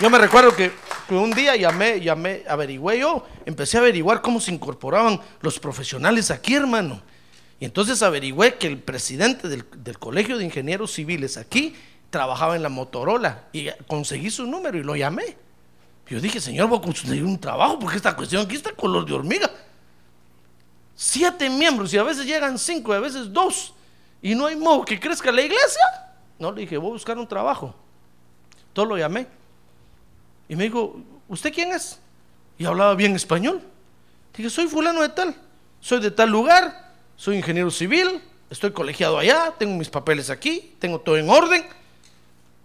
[0.00, 0.72] Yo me recuerdo que,
[1.10, 6.54] un día llamé, llamé, averigüé yo, empecé a averiguar cómo se incorporaban los profesionales aquí,
[6.54, 7.02] hermano.
[7.58, 9.64] Y entonces averigüé que el presidente del,
[9.98, 11.74] Colegio de Ingenieros Civiles aquí
[12.10, 15.36] trabajaba en la Motorola y conseguí su número y lo llamé.
[16.08, 19.12] Yo dije, señor, voy a conseguir un trabajo porque esta cuestión aquí está color de
[19.12, 19.50] hormiga.
[20.94, 23.74] Siete miembros y a veces llegan cinco y a veces dos
[24.22, 25.82] y no hay modo que crezca la iglesia.
[26.38, 27.74] No, le dije, voy a buscar un trabajo.
[28.72, 29.26] Todo lo llamé.
[30.48, 30.96] Y me dijo,
[31.28, 31.98] ¿usted quién es?
[32.56, 33.62] Y hablaba bien español.
[34.34, 35.34] Dije, soy fulano de tal,
[35.80, 41.00] soy de tal lugar, soy ingeniero civil, estoy colegiado allá, tengo mis papeles aquí, tengo
[41.00, 41.66] todo en orden.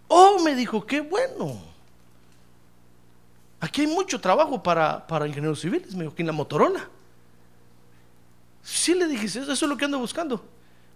[0.08, 1.73] Oh, me dijo, qué bueno.
[3.64, 6.86] Aquí hay mucho trabajo para, para ingenieros civiles, me dijo, aquí en la Motorola.
[8.62, 10.44] Sí, le dije, eso es lo que ando buscando.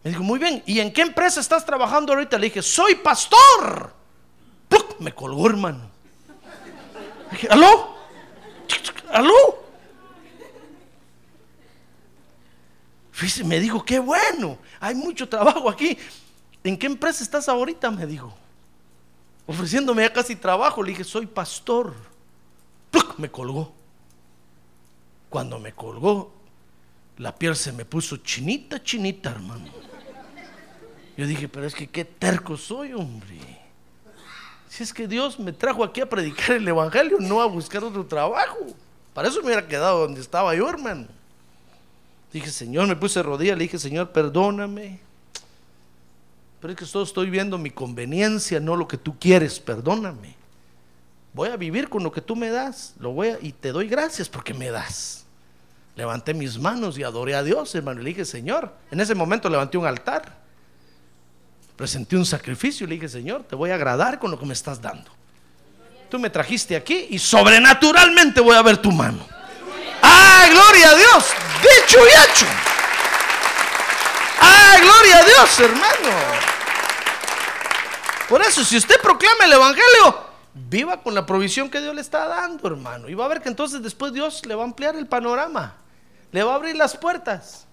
[0.03, 2.37] Me dijo, muy bien, ¿y en qué empresa estás trabajando ahorita?
[2.37, 3.93] Le dije, soy pastor.
[4.99, 5.89] Me colgó, hermano.
[7.27, 7.95] Le dije, ¿aló?
[9.13, 9.63] ¿Aló?
[13.45, 15.97] me dijo, qué bueno, hay mucho trabajo aquí.
[16.65, 17.89] ¿En qué empresa estás ahorita?
[17.91, 18.33] Me dijo.
[19.45, 20.83] Ofreciéndome ya casi trabajo.
[20.83, 22.16] Le dije, soy pastor.
[23.17, 23.73] Me colgó.
[25.29, 26.31] Cuando me colgó,
[27.17, 29.65] la piel se me puso chinita, chinita, hermano.
[31.17, 33.39] Yo dije, pero es que qué terco soy, hombre.
[34.69, 38.05] Si es que Dios me trajo aquí a predicar el Evangelio, no a buscar otro
[38.05, 38.67] trabajo.
[39.15, 41.07] Para eso me hubiera quedado donde estaba yo, hermano.
[42.31, 44.99] Dije, Señor, me puse rodillas, le dije, Señor, perdóname.
[46.61, 50.36] Pero es que solo estoy viendo mi conveniencia, no lo que tú quieres, perdóname.
[51.37, 53.87] Voy a vivir con lo que tú me das, lo voy a, y te doy
[53.87, 55.23] gracias porque me das.
[55.95, 59.47] Levanté mis manos y adoré a Dios, hermano, y le dije, Señor, en ese momento
[59.47, 60.35] levanté un altar,
[61.75, 64.53] presenté un sacrificio y le dije, Señor, te voy a agradar con lo que me
[64.53, 65.11] estás dando.
[66.09, 69.23] Tú me trajiste aquí y sobrenaturalmente voy a ver tu mano.
[70.01, 71.25] ¡Ah, gloria a Dios!
[71.61, 72.45] Dicho y hecho.
[74.41, 76.17] ¡Ah, gloria a Dios, hermano!
[78.27, 80.26] Por eso, si usted proclama el Evangelio,
[80.69, 83.09] viva con la provisión que Dios le está dando, hermano.
[83.09, 85.75] Y va a ver que entonces después Dios le va a ampliar el panorama.
[86.31, 87.65] Le va a abrir las puertas.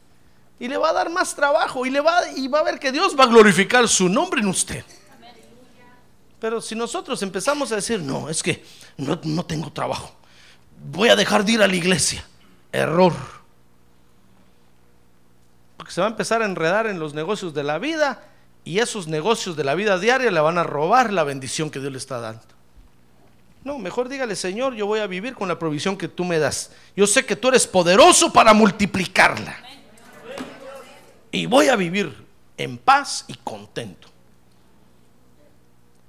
[0.58, 1.84] Y le va a dar más trabajo.
[1.86, 4.48] Y, le va, y va a ver que Dios va a glorificar su nombre en
[4.48, 4.84] usted.
[6.40, 8.64] Pero si nosotros empezamos a decir, no, es que
[8.96, 10.14] no, no tengo trabajo.
[10.90, 12.24] Voy a dejar de ir a la iglesia.
[12.70, 13.14] Error.
[15.76, 18.22] Porque se va a empezar a enredar en los negocios de la vida
[18.64, 21.92] y esos negocios de la vida diaria le van a robar la bendición que Dios
[21.92, 22.53] le está dando.
[23.64, 26.70] No, mejor dígale, Señor, yo voy a vivir con la provisión que tú me das.
[26.94, 29.58] Yo sé que tú eres poderoso para multiplicarla.
[31.30, 32.14] Y voy a vivir
[32.58, 34.08] en paz y contento.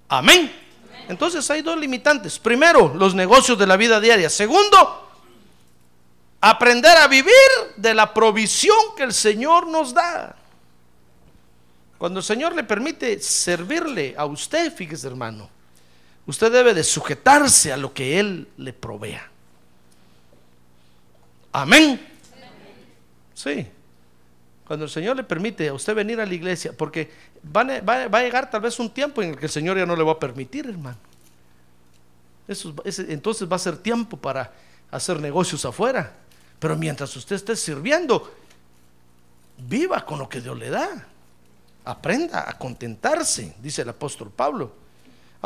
[0.09, 0.53] Amén.
[1.07, 2.37] Entonces hay dos limitantes.
[2.37, 4.29] Primero, los negocios de la vida diaria.
[4.29, 5.09] Segundo,
[6.41, 7.31] aprender a vivir
[7.77, 10.35] de la provisión que el Señor nos da.
[11.97, 15.49] Cuando el Señor le permite servirle a usted, fíjese hermano,
[16.27, 19.29] usted debe de sujetarse a lo que Él le provea.
[21.51, 22.01] Amén.
[23.33, 23.67] Sí.
[24.67, 27.11] Cuando el Señor le permite a usted venir a la iglesia, porque
[27.55, 29.85] va a, va- a llegar tal vez un tiempo en el que el Señor ya
[29.85, 30.97] no le va a permitir, hermano.
[32.47, 34.51] Eso, entonces va a ser tiempo para
[34.91, 36.13] hacer negocios afuera.
[36.59, 38.33] Pero mientras usted esté sirviendo,
[39.57, 41.05] viva con lo que Dios le da.
[41.85, 44.73] Aprenda a contentarse, dice el apóstol Pablo.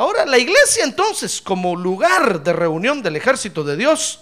[0.00, 4.20] Ahora, la iglesia entonces, como lugar de reunión del ejército de Dios,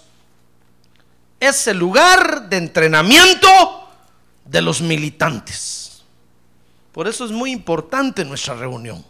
[1.39, 3.47] es el lugar de entrenamiento
[4.43, 6.03] de los militantes.
[6.91, 9.05] Por eso es muy importante nuestra reunión.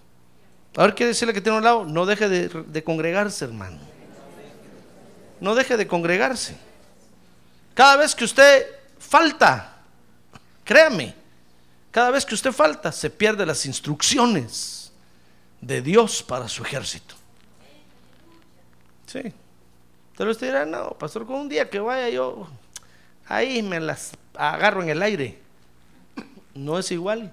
[0.77, 3.79] A ver, decirle que tiene un lado, no deje de, de congregarse, hermano.
[5.39, 6.55] No deje de congregarse.
[7.73, 8.67] Cada vez que usted
[8.99, 9.79] falta,
[10.63, 11.15] créame,
[11.89, 14.78] cada vez que usted falta, se pierde las instrucciones
[15.61, 17.15] de Dios para su ejército.
[19.05, 19.33] Sí.
[20.17, 22.47] Pero usted dirá, no, pastor, con un día que vaya yo,
[23.27, 25.39] ahí me las agarro en el aire.
[26.53, 27.31] No es igual.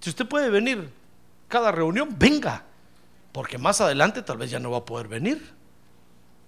[0.00, 0.90] Si usted puede venir
[1.48, 2.64] cada reunión, venga.
[3.32, 5.52] Porque más adelante tal vez ya no va a poder venir.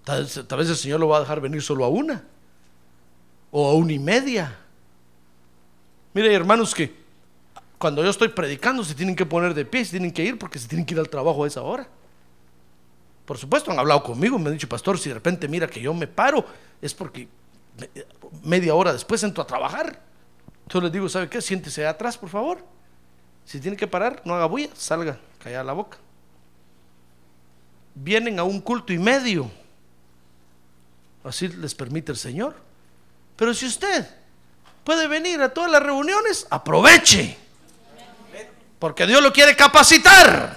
[0.05, 2.25] Tal vez, tal vez el Señor lo va a dejar venir solo a una.
[3.51, 4.59] O a una y media.
[6.13, 7.06] Mire, hermanos, que
[7.79, 10.59] cuando yo estoy predicando se tienen que poner de pie, se tienen que ir porque
[10.59, 11.87] se tienen que ir al trabajo a esa hora.
[13.25, 15.93] Por supuesto, han hablado conmigo, me han dicho, pastor, si de repente mira que yo
[15.93, 16.47] me paro,
[16.81, 17.29] es porque
[17.79, 17.91] me-
[18.45, 20.01] media hora después entro a trabajar.
[20.63, 21.43] Entonces les digo, ¿sabe qué?
[21.43, 22.65] Siéntese atrás, por favor.
[23.45, 25.99] Si tiene que parar, no haga bulla, salga, calla la boca.
[27.95, 29.51] Vienen a un culto y medio.
[31.25, 32.55] Así les permite el Señor.
[33.37, 34.09] Pero si usted
[34.85, 37.37] puede venir a todas las reuniones, aproveche.
[38.79, 40.57] Porque Dios lo quiere capacitar.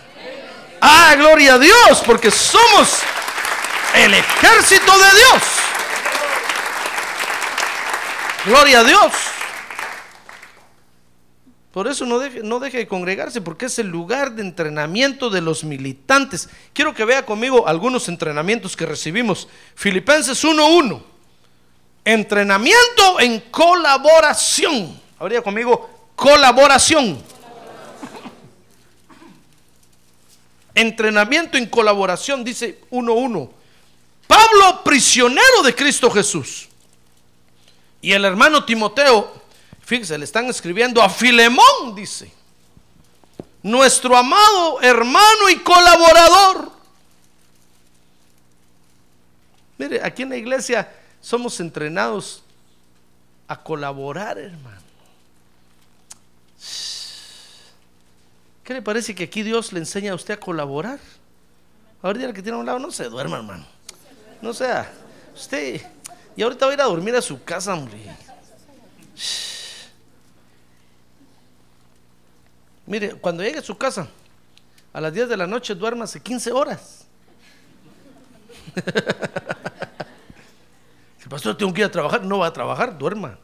[0.81, 2.99] Ah, gloria a Dios, porque somos
[3.95, 5.43] el ejército de Dios.
[8.45, 9.13] Gloria a Dios.
[11.71, 15.41] Por eso no deje, no deje de congregarse, porque es el lugar de entrenamiento de
[15.41, 16.49] los militantes.
[16.73, 19.47] Quiero que vea conmigo algunos entrenamientos que recibimos.
[19.75, 21.01] Filipenses 1.1.
[22.05, 24.99] Entrenamiento en colaboración.
[25.19, 27.21] Habría conmigo colaboración.
[30.79, 33.49] Entrenamiento en colaboración, dice 1.1.
[34.25, 36.69] Pablo, prisionero de Cristo Jesús.
[38.01, 39.29] Y el hermano Timoteo,
[39.81, 42.31] fíjese, le están escribiendo a Filemón, dice.
[43.61, 46.71] Nuestro amado hermano y colaborador.
[49.79, 52.41] Mire, aquí en la iglesia somos entrenados
[53.49, 54.78] a colaborar, hermano.
[58.69, 60.99] ¿Qué le parece que aquí Dios le enseña a usted a colaborar?
[62.03, 63.65] Ahorita el que tiene a un lado no se duerma, hermano.
[64.43, 64.93] No sea,
[65.33, 65.81] usted.
[66.35, 67.97] Y ahorita va a ir a dormir a su casa, hombre.
[72.85, 74.07] Mire, cuando llegue a su casa,
[74.93, 77.07] a las 10 de la noche duérmase 15 horas.
[81.17, 83.35] Si el pastor tengo que ir a trabajar, no va a trabajar, duerma.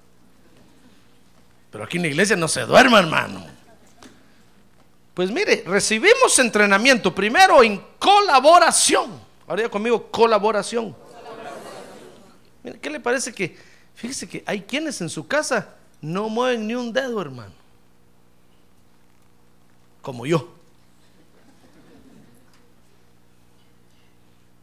[1.72, 3.55] Pero aquí en la iglesia no se duerma, hermano.
[5.16, 9.18] Pues mire, recibimos entrenamiento primero en colaboración.
[9.48, 10.94] Ahora conmigo, colaboración.
[12.62, 13.58] Mire, ¿qué le parece que,
[13.96, 15.70] fíjese que hay quienes en su casa
[16.02, 17.54] no mueven ni un dedo, hermano?
[20.02, 20.54] Como yo.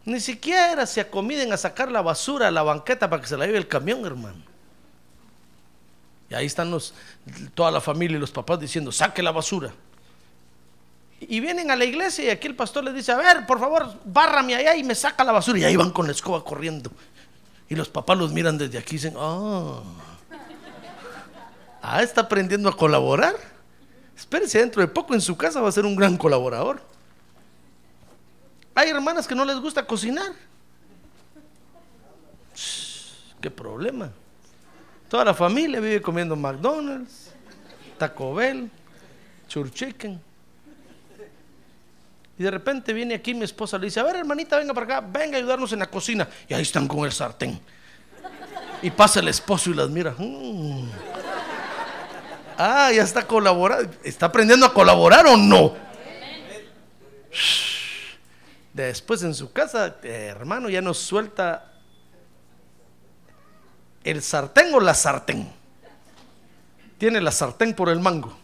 [0.05, 3.47] Ni siquiera se acomiden a sacar la basura a la banqueta para que se la
[3.47, 4.43] lleve el camión, hermano.
[6.29, 6.93] Y ahí están los,
[7.55, 9.73] toda la familia y los papás diciendo, saque la basura.
[11.29, 13.95] Y vienen a la iglesia y aquí el pastor les dice, a ver, por favor,
[14.05, 15.59] bárrame allá y me saca la basura.
[15.59, 16.91] Y ahí van con la escoba corriendo.
[17.69, 19.83] Y los papás los miran desde aquí y dicen, ah,
[21.81, 23.37] ah, está aprendiendo a colaborar.
[24.17, 26.83] Espérese, dentro de poco en su casa va a ser un gran colaborador.
[28.75, 30.33] Hay hermanas que no les gusta cocinar.
[33.41, 34.11] ¿Qué problema?
[35.09, 37.31] Toda la familia vive comiendo McDonald's,
[37.99, 38.71] Taco Bell,
[39.47, 40.32] Church Chicken.
[42.43, 45.01] Y de repente viene aquí mi esposa, le dice, a ver hermanita, venga para acá,
[45.01, 46.29] venga a ayudarnos en la cocina.
[46.49, 47.61] Y ahí están con el sartén.
[48.83, 50.13] Y pasa el esposo y las mira.
[50.19, 50.91] Mm.
[52.59, 53.95] Ah, ya está colaborando.
[54.03, 55.77] ¿Está aprendiendo a colaborar o no?
[58.75, 61.75] Después en su casa, hermano, ya nos suelta
[64.03, 65.49] el sartén o la sartén.
[66.99, 68.37] Tiene la sartén por el mango.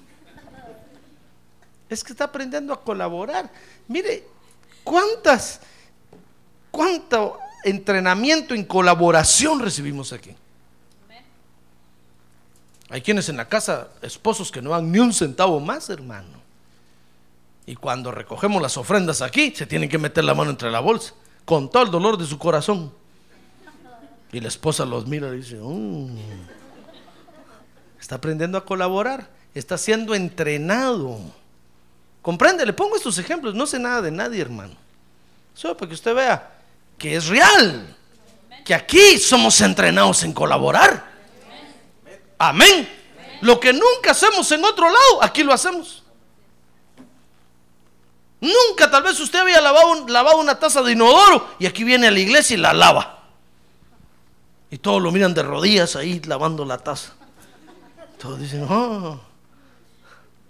[1.89, 3.51] Es que está aprendiendo a colaborar.
[3.89, 4.25] Mire,
[4.85, 5.61] ¿cuántas,
[6.71, 10.35] cuánto entrenamiento en colaboración recibimos aquí?
[12.91, 16.39] Hay quienes en la casa, esposos que no dan ni un centavo más, hermano.
[17.67, 21.13] Y cuando recogemos las ofrendas aquí, se tienen que meter la mano entre la bolsa,
[21.45, 22.91] con todo el dolor de su corazón.
[24.33, 26.17] Y la esposa los mira y dice, "Mm,
[28.01, 31.19] está aprendiendo a colaborar, está siendo entrenado.
[32.23, 34.75] Comprende, le pongo estos ejemplos, no sé nada de nadie, hermano.
[35.55, 36.59] Solo para que usted vea
[36.99, 37.97] que es real,
[38.65, 41.09] que aquí somos entrenados en colaborar.
[42.39, 42.89] Amén.
[43.41, 46.03] Lo que nunca hacemos en otro lado, aquí lo hacemos.
[48.41, 52.11] Nunca tal vez usted había lavado, lavado una taza de inodoro y aquí viene a
[52.11, 53.25] la iglesia y la lava.
[54.71, 57.15] Y todos lo miran de rodillas ahí lavando la taza.
[58.21, 59.21] Todos dicen, oh,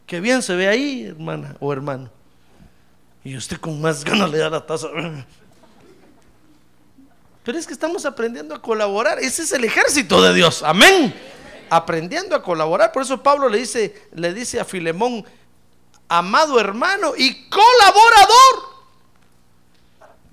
[0.09, 2.11] qué bien se ve ahí, hermana o hermano.
[3.23, 4.89] Y usted con más ganas le da la taza.
[7.45, 9.19] Pero es que estamos aprendiendo a colaborar.
[9.19, 10.63] Ese es el ejército de Dios.
[10.63, 11.15] Amén.
[11.71, 12.91] Aprendiendo a colaborar.
[12.91, 15.25] Por eso Pablo le dice, le dice a Filemón,
[16.09, 18.79] amado hermano y colaborador.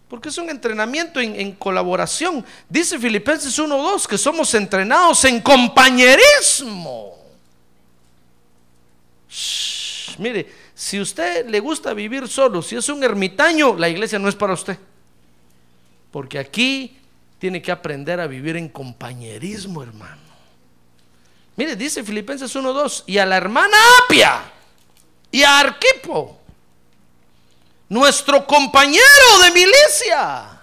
[0.07, 2.45] Porque es un entrenamiento en, en colaboración.
[2.69, 7.24] Dice Filipenses 1.2 que somos entrenados en compañerismo.
[10.18, 14.36] Mire, si usted le gusta vivir solo, si es un ermitaño, la iglesia no es
[14.36, 14.78] para usted.
[16.11, 16.97] Porque aquí
[17.39, 20.22] tiene que aprender a vivir en compañerismo, hermano.
[21.55, 24.51] Mire, dice Filipenses 1.2, y a la hermana Apia
[25.32, 26.39] y a Arquipo,
[27.89, 30.61] nuestro compañero de milicia.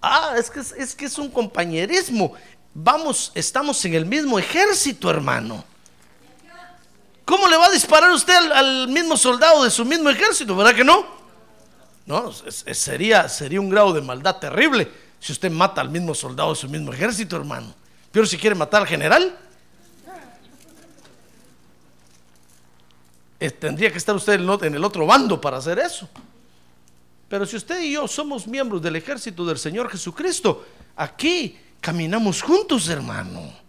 [0.00, 2.34] Ah, es que es, es que es un compañerismo.
[2.74, 5.64] Vamos, estamos en el mismo ejército, hermano.
[7.32, 10.54] ¿Cómo le va a disparar usted al, mismo soldado de su mismo ejército?
[10.54, 11.06] ¿Verdad que no?
[12.04, 14.86] No, sería, sería un grado de maldad terrible
[15.18, 17.74] si usted mata al mismo soldado de su mismo ejército, hermano.
[18.10, 19.34] Pero si quiere matar al general,
[23.40, 26.06] eh, tendría que estar usted en el otro bando para hacer eso.
[27.30, 30.66] Pero si usted y yo somos miembros del ejército del Señor Jesucristo,
[30.96, 33.62] aquí caminamos juntos, hermano.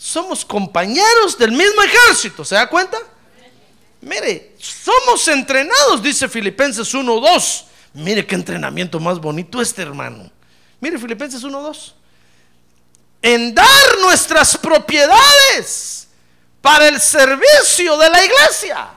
[0.00, 2.96] Somos compañeros del mismo ejército, ¿se da cuenta?
[4.00, 7.64] Mire, somos entrenados, dice Filipenses 1.2.
[7.92, 10.30] Mire qué entrenamiento más bonito este, hermano.
[10.80, 11.92] Mire Filipenses 1.2.
[13.20, 16.08] En dar nuestras propiedades
[16.62, 18.88] para el servicio de la iglesia.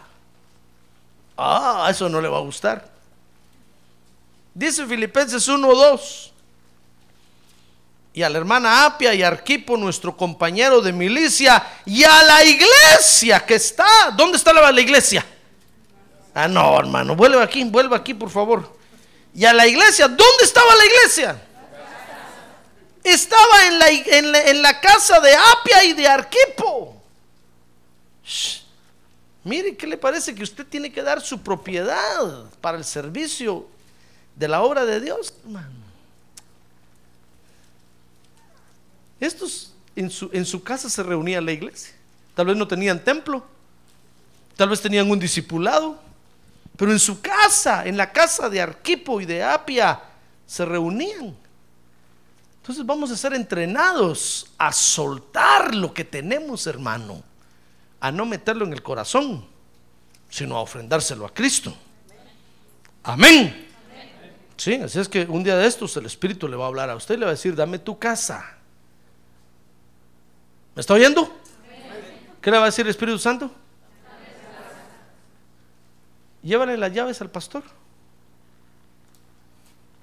[1.36, 2.90] Ah, eso no le va a gustar.
[4.54, 6.32] Dice Filipenses 1.2.
[8.16, 13.44] Y a la hermana Apia y Arquipo, nuestro compañero de milicia, y a la iglesia
[13.44, 14.12] que está.
[14.16, 15.26] ¿Dónde está la, iglesia?
[16.36, 18.78] Ah, no, hermano, vuelve aquí, vuelve aquí, por favor.
[19.34, 21.42] Y a la iglesia, ¿dónde estaba la iglesia?
[23.04, 27.02] Estaba en la, casa de Apia y de Arquipo.
[29.44, 33.68] Mire, ¿qué le parece que usted tiene que dar su propiedad para el servicio
[34.36, 35.83] de la obra de Dios, hermano?
[39.24, 41.94] Estos en su, en su casa se reunía la iglesia.
[42.36, 43.46] Tal vez no tenían templo,
[44.58, 45.98] tal vez tenían un discipulado,
[46.76, 50.02] pero en su casa, en la casa de Arquipo y de Apia,
[50.46, 51.36] se reunían.
[52.58, 57.24] Entonces vamos a ser entrenados a soltar lo que tenemos, hermano,
[58.02, 59.46] a no meterlo en el corazón,
[60.30, 61.74] sino a ofrendárselo a Cristo.
[63.04, 63.70] Amén.
[64.58, 66.96] Sí, así es que un día de estos el Espíritu le va a hablar a
[66.96, 68.58] usted y le va a decir, dame tu casa.
[70.76, 71.32] ¿Me está oyendo?
[72.42, 73.52] ¿Qué le va a decir el Espíritu Santo?
[76.42, 77.64] Llévale las llaves al pastor.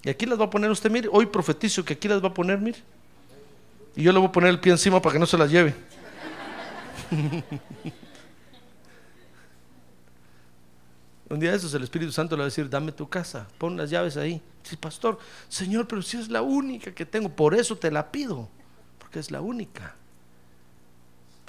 [0.03, 2.35] Y aquí las va a poner usted, mire, hoy profetizo que aquí las va a
[2.35, 2.79] poner, mire.
[3.95, 5.75] Y yo le voy a poner el pie encima para que no se las lleve.
[11.29, 13.77] Un día de esos el Espíritu Santo le va a decir, dame tu casa, pon
[13.77, 14.41] las llaves ahí.
[14.63, 15.19] Sí, pastor,
[15.49, 18.49] Señor, pero si es la única que tengo, por eso te la pido,
[18.99, 19.95] porque es la única.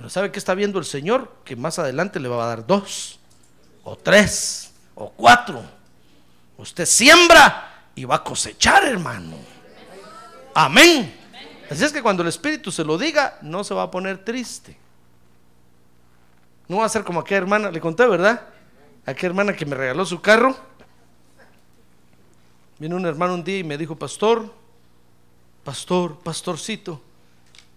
[0.01, 1.31] Pero ¿sabe qué está viendo el Señor?
[1.45, 3.19] Que más adelante le va a dar dos,
[3.83, 5.63] o tres, o cuatro.
[6.57, 9.37] Usted siembra y va a cosechar, hermano.
[10.55, 11.15] Amén.
[11.69, 14.75] Así es que cuando el Espíritu se lo diga, no se va a poner triste.
[16.67, 18.41] No va a ser como aquella hermana, le conté, ¿verdad?
[19.05, 20.57] Aquella hermana que me regaló su carro.
[22.79, 24.51] Vino un hermano un día y me dijo, pastor,
[25.63, 26.99] pastor, pastorcito,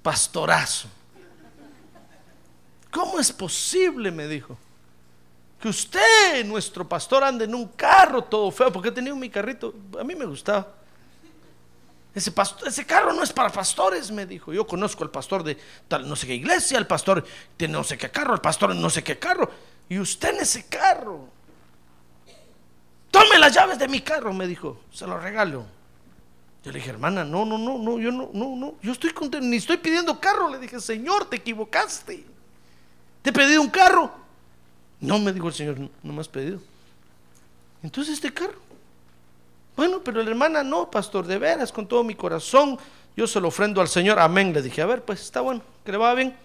[0.02, 0.88] pastorazo.
[2.94, 4.12] ¿Cómo es posible?
[4.12, 4.56] Me dijo.
[5.60, 10.04] Que usted, nuestro pastor, ande en un carro todo feo, porque tenía mi carrito, a
[10.04, 10.68] mí me gustaba.
[12.14, 14.52] Ese, pastor, ese carro no es para pastores, me dijo.
[14.52, 17.24] Yo conozco al pastor de tal no sé qué iglesia, el pastor
[17.58, 19.50] de no sé qué carro, el pastor no sé qué carro.
[19.88, 21.28] Y usted en ese carro.
[23.10, 24.82] Tome las llaves de mi carro, me dijo.
[24.92, 25.64] Se lo regalo.
[26.62, 28.74] Yo le dije, hermana, no, no, no, no, yo no, no, no.
[28.82, 30.48] Yo estoy contento, ni estoy pidiendo carro.
[30.48, 32.33] Le dije, Señor, te equivocaste.
[33.24, 34.12] Te he pedido un carro.
[35.00, 36.60] No, me dijo el Señor, no me has pedido.
[37.82, 38.60] Entonces este carro.
[39.74, 42.78] Bueno, pero la hermana no, pastor, de veras, con todo mi corazón,
[43.16, 44.18] yo se lo ofrendo al Señor.
[44.18, 44.52] Amén.
[44.52, 46.36] Le dije, a ver, pues está bueno, que le va bien.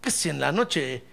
[0.00, 1.04] Que si en la noche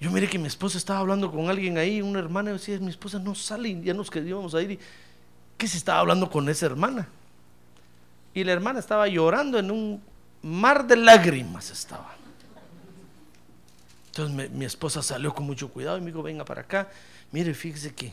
[0.00, 2.88] yo miré que mi esposa estaba hablando con alguien ahí, una hermana, y decía, mi
[2.88, 4.70] esposa no sale, ya nos quedamos a ir.
[4.70, 4.78] Y,
[5.58, 7.06] ¿Qué se estaba hablando con esa hermana?
[8.32, 10.02] Y la hermana estaba llorando en un
[10.40, 12.19] mar de lágrimas estaba.
[14.10, 16.88] Entonces mi esposa salió con mucho cuidado y me dijo, venga para acá.
[17.30, 18.12] Mire, fíjese que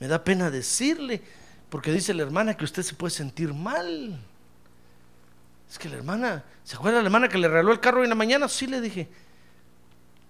[0.00, 1.22] me da pena decirle,
[1.70, 4.18] porque dice la hermana que usted se puede sentir mal.
[5.70, 8.16] Es que la hermana, ¿se acuerda la hermana que le regaló el carro en la
[8.16, 8.48] mañana?
[8.48, 9.08] Sí, le dije.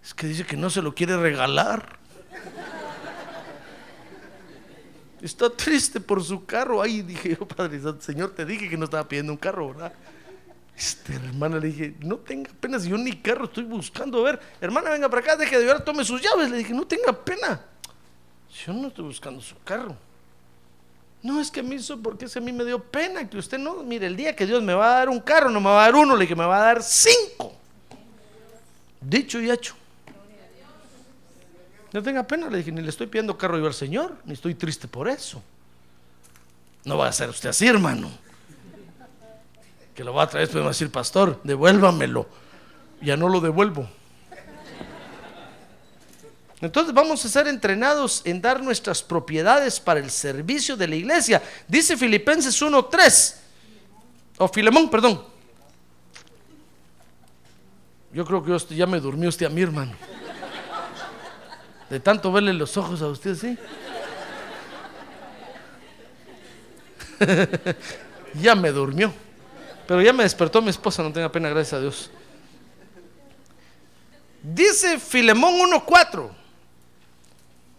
[0.03, 1.99] Es que dice que no se lo quiere regalar.
[5.23, 6.83] Está triste por su carro.
[6.83, 9.93] Ay, dije yo, Padre Señor, te dije que no estaba pidiendo un carro, ¿verdad?
[10.77, 14.19] Este, hermana le dije, no tenga pena, si yo ni carro estoy buscando.
[14.21, 16.51] A ver, hermana, venga para acá, deje de llorar, tome sus llaves.
[16.51, 17.65] Le dije, no tenga pena.
[18.65, 19.97] Yo no estoy buscando su carro.
[21.23, 23.83] No, es que me hizo porque ese a mí me dio pena que usted no.
[23.83, 25.87] Mire, el día que Dios me va a dar un carro, no me va a
[25.87, 27.55] dar uno, le dije, me va a dar cinco.
[29.01, 29.75] Dicho y hecho.
[31.93, 34.55] No tenga pena, le dije, ni le estoy pidiendo carro yo al Señor, ni estoy
[34.55, 35.43] triste por eso.
[36.85, 38.11] No va a ser usted así, hermano.
[39.97, 42.29] Que lo va a traer, después va a decir, pastor, devuélvamelo.
[43.01, 43.89] Ya no lo devuelvo.
[46.61, 51.43] Entonces vamos a ser entrenados en dar nuestras propiedades para el servicio de la iglesia.
[51.69, 53.35] Dice Filipenses 1.3,
[54.39, 55.23] o Filemón, perdón.
[58.13, 59.93] Yo creo que ya me durmió usted a mi hermano.
[61.91, 63.59] De tanto verle los ojos a usted, ¿sí?
[68.41, 69.26] ya me durmió.
[69.87, 72.11] Pero ya me despertó mi esposa, no tenga pena, gracias a Dios.
[74.43, 76.31] Dice Filemón 1.4.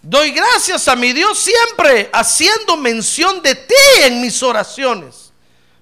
[0.02, 5.34] Doy gracias a mi Dios siempre haciendo mención de ti en mis oraciones.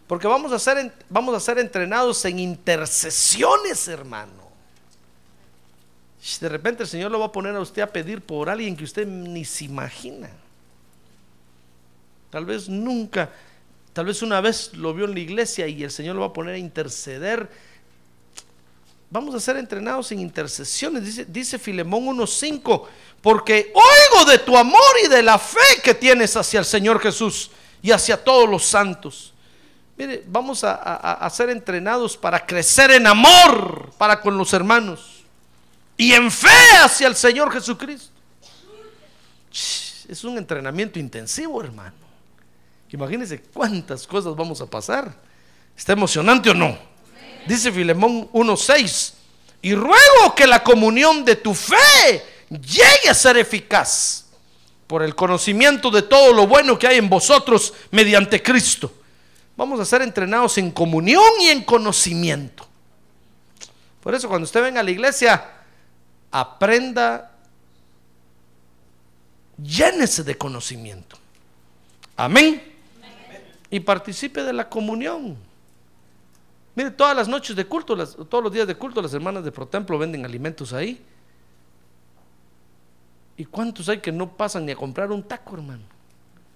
[0.08, 4.46] Porque vamos a ser, vamos a ser entrenados en intercesiones, hermano.
[6.40, 8.84] De repente el Señor lo va a poner a usted a pedir por alguien que
[8.84, 10.30] usted ni se imagina.
[12.32, 13.30] Tal vez nunca,
[13.96, 16.34] tal vez una vez lo vio en la iglesia y el Señor lo va a
[16.34, 17.50] poner a interceder.
[19.10, 22.88] Vamos a ser entrenados en intercesiones, dice, dice Filemón 1.5,
[23.22, 27.52] porque oigo de tu amor y de la fe que tienes hacia el Señor Jesús
[27.82, 29.34] y hacia todos los santos.
[29.96, 35.24] Mire, vamos a ser entrenados para crecer en amor para con los hermanos
[35.96, 36.50] y en fe
[36.84, 38.12] hacia el Señor Jesucristo.
[40.10, 42.05] Es un entrenamiento intensivo, hermano.
[42.92, 45.14] Imagínense cuántas cosas vamos a pasar.
[45.76, 46.78] ¿Está emocionante o no?
[47.48, 49.14] Dice Filemón 1.6.
[49.62, 54.26] Y ruego que la comunión de tu fe llegue a ser eficaz
[54.88, 58.94] por el conocimiento de todo lo bueno que hay en vosotros mediante Cristo.
[59.58, 62.68] Vamos a ser entrenados en comunión y en conocimiento.
[64.02, 65.44] Por eso cuando usted venga a la iglesia,
[66.30, 67.32] aprenda,
[69.58, 71.18] llénese de conocimiento.
[72.18, 72.75] Amén.
[73.76, 75.36] Y participe de la comunión.
[76.76, 79.98] Mire, todas las noches de culto, todos los días de culto, las hermanas de Protemplo
[79.98, 81.04] venden alimentos ahí.
[83.36, 85.84] ¿Y cuántos hay que no pasan ni a comprar un taco, hermano?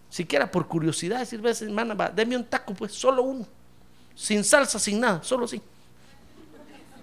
[0.09, 3.45] Siquiera por curiosidad, decir, ves, hermana, va, deme un taco, pues, solo uno.
[4.15, 5.61] Sin salsa, sin nada, solo así.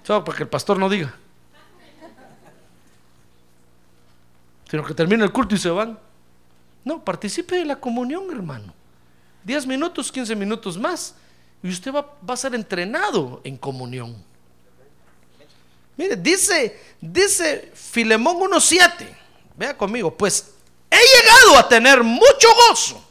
[0.02, 1.14] Solo para que el pastor no diga.
[4.70, 5.98] Sino que termina el culto y se van.
[6.86, 8.72] No, participe de la comunión, hermano.
[9.46, 11.14] 10 minutos, 15 minutos más
[11.62, 14.14] y usted va, a ser entrenado en comunión.
[15.96, 19.06] Mire, dice, dice Filemón 1.7,
[19.56, 20.50] vea conmigo, pues
[20.90, 23.02] he llegado a tener mucho gozo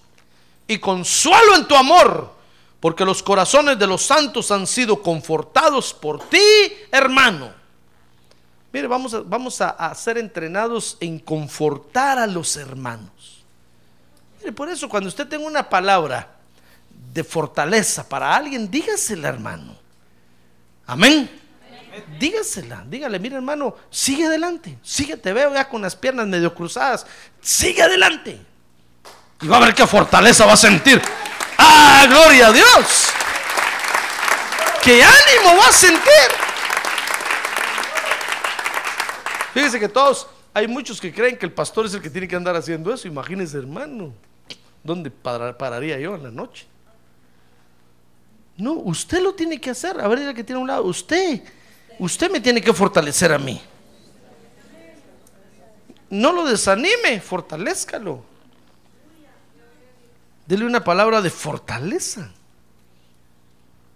[0.68, 2.36] y consuelo en tu amor,
[2.82, 7.54] porque los corazones de los santos han sido confortados por ti, hermano.
[8.74, 13.35] Mire, vamos a, vamos a, a ser entrenados en confortar a los hermanos.
[14.46, 16.36] Mire, por eso cuando usted tenga una palabra,
[17.12, 19.76] de fortaleza para alguien, dígasela, hermano.
[20.86, 21.42] Amén.
[22.20, 27.08] Dígasela, dígale, mira hermano, sigue adelante, sigue, te veo ya con las piernas medio cruzadas,
[27.42, 28.40] sigue adelante.
[29.42, 31.02] Y va a ver qué fortaleza va a sentir.
[31.58, 33.08] ¡Ah, gloria a Dios!
[34.84, 36.30] ¡Qué ánimo va a sentir!
[39.56, 42.36] Fíjese que todos, hay muchos que creen que el pastor es el que tiene que
[42.36, 43.08] andar haciendo eso.
[43.08, 44.14] Imagínese, hermano,
[44.86, 46.68] ¿dónde pararía yo en la noche?
[48.58, 50.00] No, usted lo tiene que hacer.
[50.00, 50.84] A ver, el que tiene a un lado.
[50.86, 51.44] Usted,
[52.00, 53.60] usted me tiene que fortalecer a mí.
[56.10, 58.24] No lo desanime, fortalezcalo.
[60.46, 62.32] Dele una palabra de fortaleza.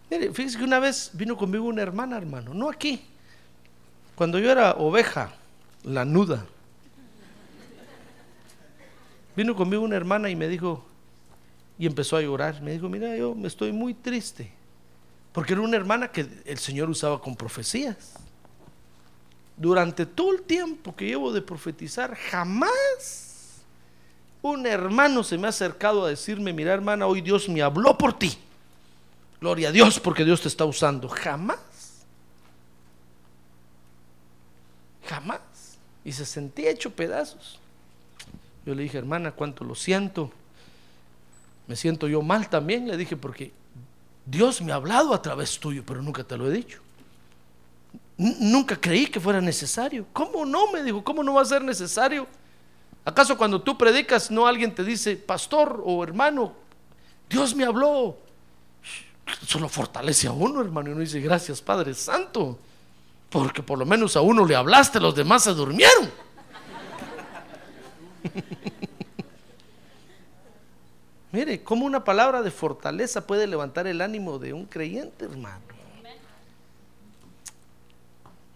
[0.10, 3.06] Mire, fíjese que una vez vino conmigo una hermana, hermano, no aquí.
[4.16, 5.32] Cuando yo era oveja,
[5.84, 6.46] la nuda.
[9.36, 10.84] Vino conmigo una hermana y me dijo,
[11.78, 12.62] y empezó a llorar.
[12.62, 14.52] Me dijo, mira, yo me estoy muy triste.
[15.32, 18.14] Porque era una hermana que el Señor usaba con profecías.
[19.56, 23.62] Durante todo el tiempo que llevo de profetizar, jamás
[24.42, 28.18] un hermano se me ha acercado a decirme, mira hermana, hoy Dios me habló por
[28.18, 28.38] ti.
[29.42, 31.08] Gloria a Dios porque Dios te está usando.
[31.08, 31.60] Jamás.
[35.08, 35.40] Jamás.
[36.04, 37.60] Y se sentía hecho pedazos.
[38.70, 40.32] Yo le dije, hermana, cuánto lo siento
[41.70, 43.52] me siento yo mal también, le dije, porque
[44.26, 46.80] Dios me ha hablado a través tuyo, pero nunca te lo he dicho.
[48.18, 50.08] nunca creí que fuera necesario.
[50.12, 50.72] ¿Cómo no?
[50.72, 52.26] Me dijo, ¿cómo no va a ser necesario?
[53.06, 56.54] ¿Acaso cuando tú predicas no alguien te dice, pastor o hermano,
[57.30, 58.18] Dios me habló?
[59.46, 62.58] Solo fortalece a uno, hermano, y uno dice, gracias Padre Santo,
[63.30, 66.10] porque por lo menos a uno le hablaste, los demás se durmieron.
[71.32, 75.62] Mire, cómo una palabra de fortaleza puede levantar el ánimo de un creyente, hermano.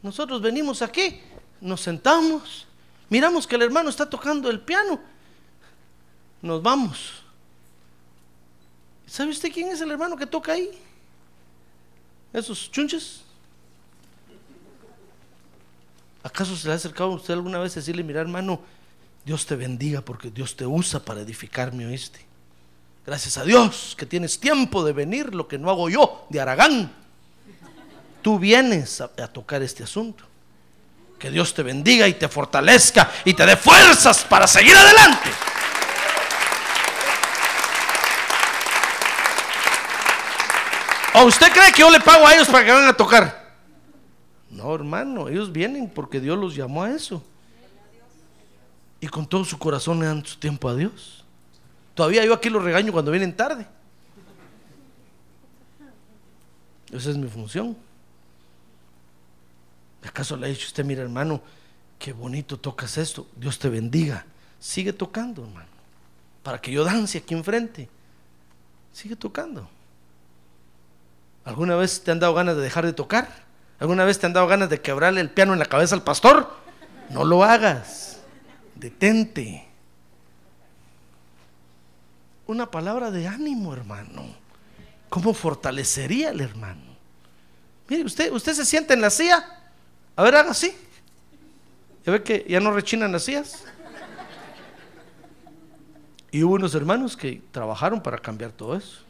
[0.02, 1.22] Nosotros venimos aquí,
[1.62, 2.68] nos sentamos,
[3.10, 5.00] miramos que el hermano está tocando el piano,
[6.42, 7.24] nos vamos.
[9.08, 10.72] ¿Sabe usted quién es el hermano que toca ahí?
[12.34, 13.22] Esos chunches.
[16.24, 18.60] ¿Acaso se le ha acercado a usted alguna vez a decirle, mira hermano,
[19.26, 22.26] Dios te bendiga porque Dios te usa para edificarme, oíste?
[23.06, 26.92] Gracias a Dios que tienes tiempo de venir, lo que no hago yo de Aragán.
[28.22, 30.24] Tú vienes a, tocar este asunto.
[31.20, 35.30] Que Dios te bendiga y te fortalezca y te dé fuerzas para seguir adelante.
[41.16, 43.54] ¿O usted cree que yo le pago a ellos para que vengan a tocar?
[44.50, 47.24] No, hermano, ellos vienen porque Dios los llamó a eso.
[49.04, 51.26] Y con todo su corazón le dan su tiempo a Dios.
[51.94, 53.68] Todavía yo aquí los regaño cuando vienen tarde.
[56.90, 57.76] Esa es mi función.
[60.08, 61.42] ¿Acaso le ha dicho usted, mira hermano,
[62.00, 63.28] qué bonito tocas esto?
[63.36, 64.26] Dios te bendiga.
[64.58, 65.68] Sigue tocando, hermano.
[66.42, 67.90] Para que yo dance aquí enfrente.
[68.94, 69.68] Sigue tocando.
[71.44, 73.28] ¿Alguna vez te han dado ganas de dejar de tocar?
[73.82, 76.56] ¿Alguna vez te han dado ganas de quebrarle el piano en la cabeza al pastor?
[77.10, 78.13] No lo hagas.
[78.76, 79.66] Detente.
[82.48, 84.26] Una palabra de ánimo, hermano.
[85.10, 86.94] ¿Cómo fortalecería el hermano?
[87.88, 89.46] Mire, usted, usted se siente en la silla.
[90.16, 90.76] A ver, haga así.
[92.06, 93.66] ¿Ya ve que ya no rechinan las sillas?
[96.32, 99.04] Y hubo unos hermanos que trabajaron para cambiar todo eso.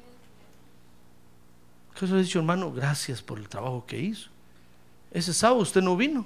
[1.93, 4.29] Jesús ha dicho, hermano, gracias por el trabajo que hizo.
[5.11, 6.25] Ese sábado usted no vino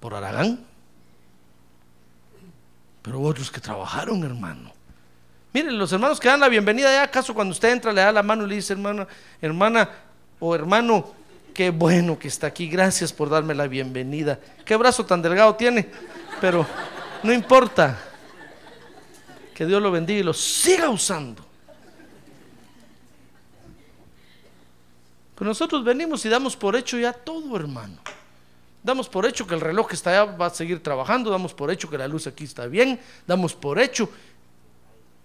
[0.00, 0.64] por Aragán.
[3.08, 4.70] Pero otros que trabajaron, hermano.
[5.54, 8.22] Miren, los hermanos que dan la bienvenida, ¿ya acaso cuando usted entra le da la
[8.22, 9.08] mano y le dice, hermana,
[9.40, 9.88] hermana
[10.38, 11.14] o hermano,
[11.54, 14.38] qué bueno que está aquí, gracias por darme la bienvenida.
[14.62, 15.88] Qué brazo tan delgado tiene,
[16.38, 16.66] pero
[17.22, 17.98] no importa.
[19.54, 21.42] Que Dios lo bendiga y lo siga usando.
[25.34, 28.02] Pero nosotros venimos y damos por hecho ya todo, hermano.
[28.88, 31.70] Damos por hecho que el reloj que está allá va a seguir trabajando, damos por
[31.70, 34.08] hecho que la luz aquí está bien, damos por hecho.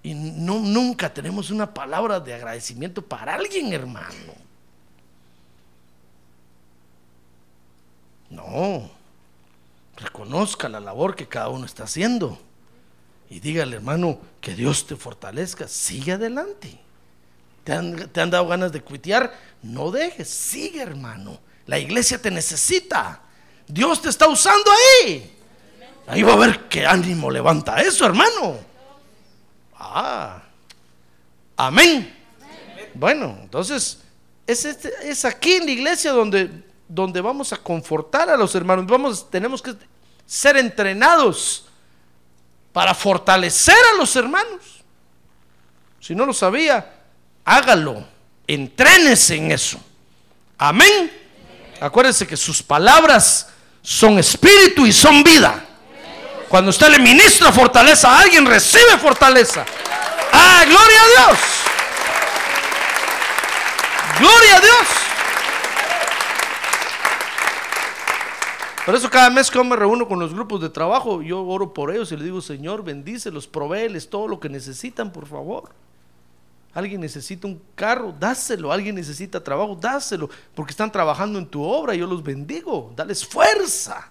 [0.04, 4.34] Y no, nunca tenemos una palabra de agradecimiento para alguien, hermano.
[8.30, 8.92] No.
[9.96, 12.38] Reconozca la labor que cada uno está haciendo.
[13.30, 15.70] Y dígale, hermano, que Dios te fortalezca.
[15.70, 16.78] Sigue adelante.
[17.64, 19.34] ¿Te han, te han dado ganas de cuitear?
[19.62, 20.28] No dejes.
[20.28, 21.40] Sigue, hermano.
[21.66, 23.23] La iglesia te necesita.
[23.68, 25.32] Dios te está usando ahí.
[26.08, 28.58] Ahí va a ver qué ánimo levanta eso, hermano.
[29.78, 30.42] Ah.
[31.56, 32.14] Amén.
[32.94, 34.00] Bueno, entonces
[34.46, 36.50] es, este, es aquí en la iglesia donde,
[36.88, 38.86] donde vamos a confortar a los hermanos.
[38.88, 39.76] Vamos, tenemos que
[40.26, 41.66] ser entrenados
[42.72, 44.84] para fortalecer a los hermanos.
[46.00, 46.94] Si no lo sabía,
[47.46, 48.06] hágalo.
[48.46, 49.80] Entrénese en eso.
[50.58, 51.12] Amén.
[51.80, 53.53] Acuérdese que sus palabras
[53.84, 55.66] son espíritu y son vida.
[56.48, 59.66] Cuando usted le ministra fortaleza alguien, recibe fortaleza.
[60.32, 61.40] ¡Ah, gloria a Dios!
[64.20, 64.88] ¡Gloria a Dios!
[68.86, 71.74] Por eso cada mes que yo me reúno con los grupos de trabajo, yo oro
[71.74, 75.70] por ellos y le digo, Señor, bendícelos, provéeles todo lo que necesitan, por favor.
[76.74, 78.72] Alguien necesita un carro, dáselo.
[78.72, 80.30] Alguien necesita trabajo, dáselo.
[80.56, 82.92] Porque están trabajando en tu obra, yo los bendigo.
[82.96, 84.10] Dales fuerza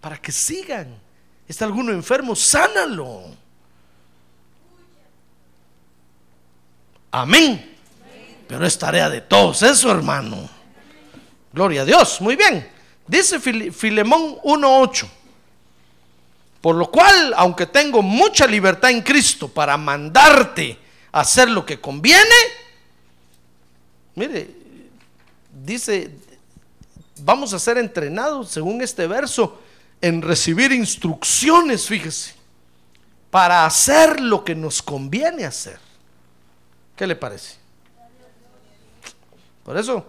[0.00, 0.98] para que sigan.
[1.46, 2.34] ¿Está alguno enfermo?
[2.34, 3.24] Sánalo.
[7.12, 7.76] Amén.
[8.48, 10.48] Pero es tarea de todos eso, hermano.
[11.52, 12.20] Gloria a Dios.
[12.20, 12.68] Muy bien.
[13.06, 15.08] Dice Filemón 1.8.
[16.60, 20.78] Por lo cual, aunque tengo mucha libertad en Cristo para mandarte
[21.12, 22.34] hacer lo que conviene,
[24.14, 24.50] mire,
[25.64, 26.10] dice,
[27.18, 29.60] vamos a ser entrenados, según este verso,
[30.00, 32.34] en recibir instrucciones, fíjese,
[33.30, 35.78] para hacer lo que nos conviene hacer.
[36.96, 37.56] ¿Qué le parece?
[39.64, 40.04] Por eso,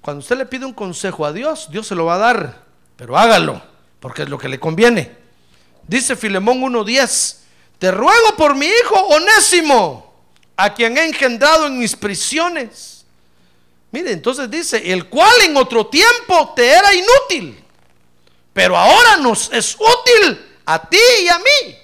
[0.00, 2.64] cuando usted le pide un consejo a Dios, Dios se lo va a dar,
[2.96, 3.62] pero hágalo,
[4.00, 5.16] porque es lo que le conviene.
[5.86, 7.36] Dice Filemón 1.10,
[7.78, 10.05] te ruego por mi hijo onésimo,
[10.56, 13.04] a quien he engendrado en mis prisiones.
[13.90, 17.62] Mire, entonces dice, el cual en otro tiempo te era inútil
[18.56, 21.76] pero ahora nos es útil a ti y a mí.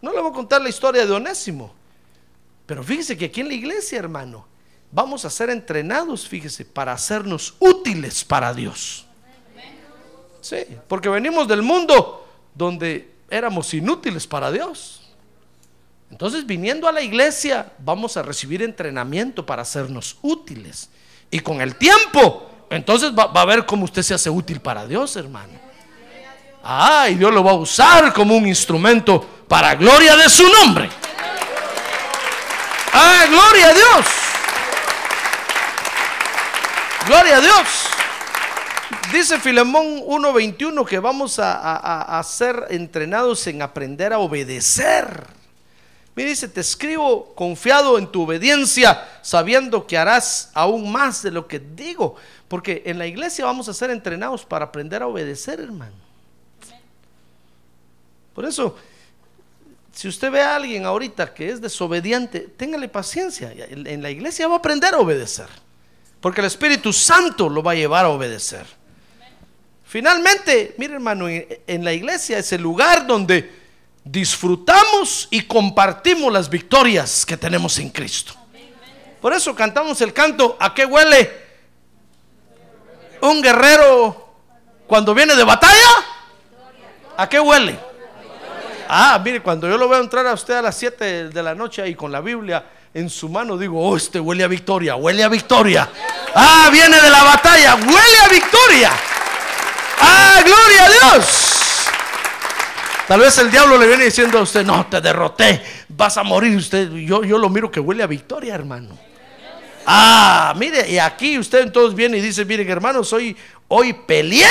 [0.00, 1.74] No le voy a contar la historia de Onésimo,
[2.66, 4.46] pero fíjese que aquí en la iglesia, hermano,
[4.92, 9.06] vamos a ser entrenados, fíjese, para hacernos útiles para Dios.
[10.40, 15.01] Sí, porque venimos del mundo donde éramos inútiles para Dios.
[16.12, 20.90] Entonces, viniendo a la iglesia, vamos a recibir entrenamiento para hacernos útiles.
[21.30, 25.16] Y con el tiempo, entonces va, a ver cómo usted se hace útil para Dios,
[25.16, 25.54] hermano.
[26.62, 30.90] Ah, y Dios lo va a usar como un instrumento para gloria de su nombre.
[32.92, 34.06] Ah, gloria a Dios.
[37.06, 37.66] Gloria a Dios.
[39.10, 45.41] Dice Filemón 1:21 que vamos a, ser entrenados en aprender a obedecer.
[46.14, 51.48] Mira, dice, te escribo confiado en tu obediencia, sabiendo que harás aún más de lo
[51.48, 52.16] que digo.
[52.48, 55.96] Porque en la iglesia vamos a ser entrenados para aprender a obedecer, hermano.
[58.34, 58.76] Por eso,
[59.92, 63.52] si usted ve a alguien ahorita que es desobediente, téngale paciencia.
[63.52, 65.48] En la iglesia va a aprender a obedecer.
[66.20, 68.66] Porque el Espíritu Santo lo va a llevar a obedecer.
[69.84, 73.61] Finalmente, mire hermano, en la iglesia es el lugar donde
[74.04, 78.34] disfrutamos y compartimos las victorias que tenemos en Cristo.
[79.20, 81.30] Por eso cantamos el canto, ¿a qué huele
[83.20, 84.34] un guerrero
[84.86, 85.90] cuando viene de batalla?
[87.16, 87.78] ¿A qué huele?
[88.88, 91.88] Ah, mire, cuando yo lo veo entrar a usted a las 7 de la noche
[91.88, 95.28] y con la Biblia en su mano, digo, oh, este huele a victoria, huele a
[95.28, 95.88] victoria.
[96.34, 98.90] Ah, viene de la batalla, huele a victoria.
[100.00, 101.41] Ah, gloria a Dios.
[103.12, 106.56] Tal vez el diablo le viene diciendo a usted, no, te derroté, vas a morir
[106.56, 106.90] usted.
[106.92, 108.98] Yo, yo lo miro que huele a victoria, hermano.
[109.84, 113.36] Ah, mire, y aquí usted entonces viene y dice, miren hermanos, hoy,
[113.68, 114.48] hoy peleé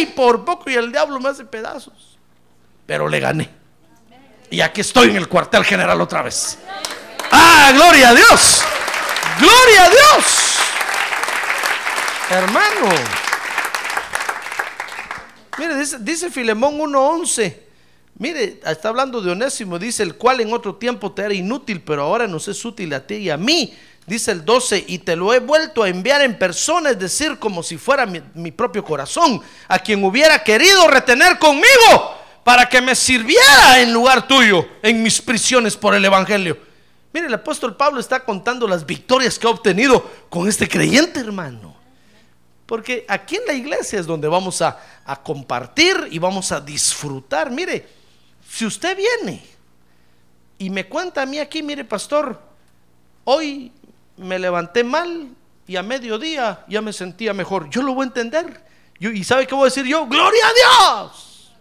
[0.00, 2.18] y por poco y el diablo me hace pedazos.
[2.84, 3.48] Pero le gané.
[4.50, 6.58] Y aquí estoy en el cuartel general otra vez.
[7.30, 8.64] Ah, gloria a Dios.
[9.38, 10.56] Gloria a Dios.
[12.28, 12.88] Hermano.
[15.58, 17.63] Mire, dice, dice Filemón 1.11.
[18.16, 22.02] Mire, está hablando de Onésimo, dice el cual en otro tiempo te era inútil, pero
[22.02, 23.74] ahora nos es útil a ti y a mí.
[24.06, 27.62] Dice el 12, y te lo he vuelto a enviar en persona, es decir, como
[27.62, 32.94] si fuera mi, mi propio corazón, a quien hubiera querido retener conmigo para que me
[32.94, 36.58] sirviera en lugar tuyo en mis prisiones por el Evangelio.
[37.14, 41.74] Mire, el apóstol Pablo está contando las victorias que ha obtenido con este creyente, hermano.
[42.66, 47.50] Porque aquí en la iglesia es donde vamos a, a compartir y vamos a disfrutar.
[47.50, 48.03] Mire,
[48.54, 49.44] si usted viene
[50.58, 52.40] y me cuenta a mí aquí, mire, pastor,
[53.24, 53.72] hoy
[54.16, 55.28] me levanté mal
[55.66, 57.68] y a mediodía ya me sentía mejor.
[57.68, 58.64] Yo lo voy a entender.
[59.00, 60.06] ¿Y sabe qué voy a decir yo?
[60.06, 61.52] Gloria a Dios.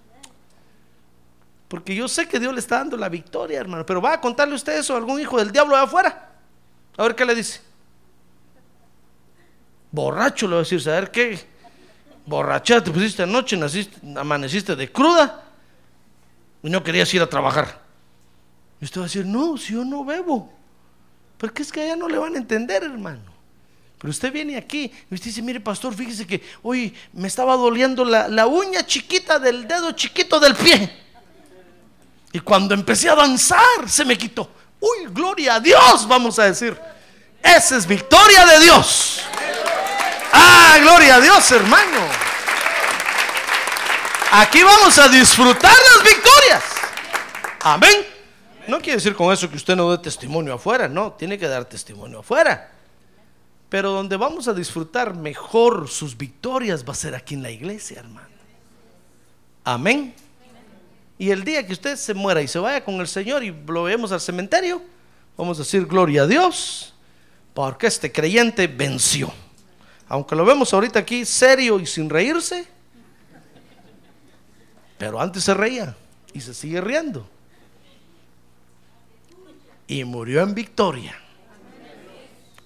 [1.67, 3.83] Porque yo sé que Dios le está dando la victoria, hermano.
[3.87, 6.29] Pero va a contarle usted eso a algún hijo del diablo de afuera.
[6.95, 7.59] A ver qué le dice.
[9.89, 11.43] Borracho le va a decir, ¿saber qué?
[12.27, 15.43] Borracha, te pusiste anoche, naciste, amaneciste de cruda
[16.63, 17.81] y no querías ir a trabajar.
[18.79, 20.51] Y usted va a decir, no, si yo no bebo.
[21.37, 23.33] Porque es que allá no le van a entender, hermano.
[23.99, 28.03] Pero usted viene aquí y usted dice, mire pastor, fíjese que hoy me estaba doliendo
[28.03, 30.91] la, la uña chiquita del dedo chiquito del pie.
[32.31, 34.49] Y cuando empecé a danzar, se me quitó.
[34.79, 36.77] Uy, gloria a Dios, vamos a decir.
[37.41, 39.21] Esa es victoria de Dios.
[40.31, 42.32] Ah, gloria a Dios, hermano.
[44.35, 46.63] Aquí vamos a disfrutar las victorias.
[47.61, 48.03] Amén.
[48.67, 51.65] No quiere decir con eso que usted no dé testimonio afuera, no, tiene que dar
[51.65, 52.71] testimonio afuera.
[53.69, 57.99] Pero donde vamos a disfrutar mejor sus victorias va a ser aquí en la iglesia,
[57.99, 58.27] hermano.
[59.63, 60.15] Amén.
[61.19, 63.83] Y el día que usted se muera y se vaya con el Señor y lo
[63.83, 64.81] vemos al cementerio,
[65.37, 66.95] vamos a decir gloria a Dios,
[67.53, 69.31] porque este creyente venció.
[70.07, 72.72] Aunque lo vemos ahorita aquí serio y sin reírse,
[75.03, 75.93] pero antes se reía
[76.31, 77.27] y se sigue riendo.
[79.85, 81.13] Y murió en victoria.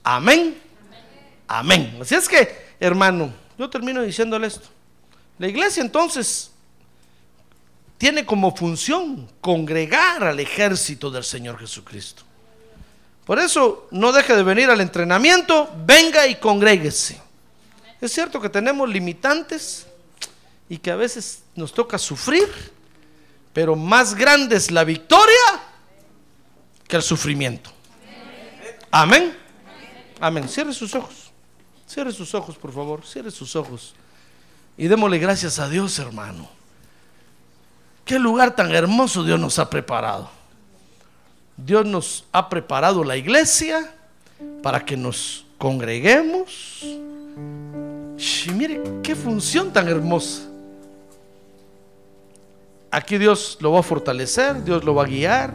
[0.03, 0.55] Amén.
[1.47, 1.97] Amén.
[1.99, 4.67] Así es que, hermano, yo termino diciéndole esto.
[5.39, 6.51] La iglesia entonces
[7.97, 12.21] tiene como función congregar al ejército del Señor Jesucristo.
[13.25, 17.19] Por eso no deje de venir al entrenamiento, venga y congréguese.
[17.99, 19.86] Es cierto que tenemos limitantes
[20.69, 22.47] y que a veces nos toca sufrir,
[23.53, 25.63] pero más grande es la victoria
[26.87, 27.71] que el sufrimiento.
[28.91, 29.35] Amén.
[30.19, 30.47] Amén.
[30.47, 31.31] Cierre sus ojos.
[31.87, 33.05] Cierre sus ojos, por favor.
[33.05, 33.93] Cierre sus ojos.
[34.77, 36.49] Y démosle gracias a Dios, hermano.
[38.05, 40.29] Qué lugar tan hermoso Dios nos ha preparado.
[41.57, 43.93] Dios nos ha preparado la iglesia
[44.61, 46.81] para que nos congreguemos.
[46.81, 50.43] Y mire qué función tan hermosa.
[52.91, 55.53] Aquí Dios lo va a fortalecer, Dios lo va a guiar.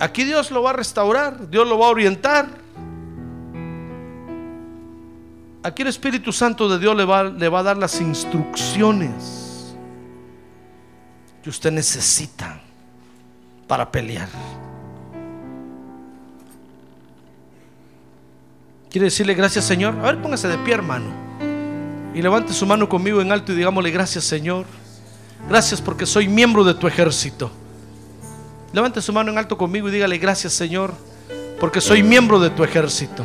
[0.00, 2.48] Aquí Dios lo va a restaurar, Dios lo va a orientar.
[5.62, 9.74] Aquí el Espíritu Santo de Dios le va, le va a dar las instrucciones
[11.42, 12.60] que usted necesita
[13.66, 14.28] para pelear.
[18.90, 19.94] ¿Quiere decirle gracias Señor?
[20.00, 21.06] A ver, póngase de pie hermano.
[22.14, 24.66] Y levante su mano conmigo en alto y digámosle gracias Señor.
[25.48, 27.50] Gracias porque soy miembro de tu ejército.
[28.72, 30.92] Levante su mano en alto conmigo y dígale gracias Señor
[31.60, 33.24] porque soy miembro de tu ejército.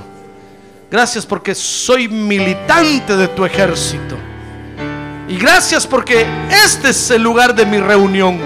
[0.91, 4.17] Gracias porque soy militante de tu ejército.
[5.28, 6.26] Y gracias porque
[6.65, 8.39] este es el lugar de mi reunión.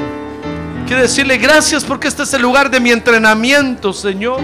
[0.86, 4.42] Quiero decirle gracias porque este es el lugar de mi entrenamiento, Señor.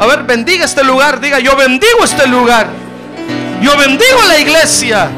[0.00, 1.20] A ver, bendiga este lugar.
[1.20, 2.68] Diga, yo bendigo este lugar.
[3.62, 5.08] Yo bendigo la iglesia.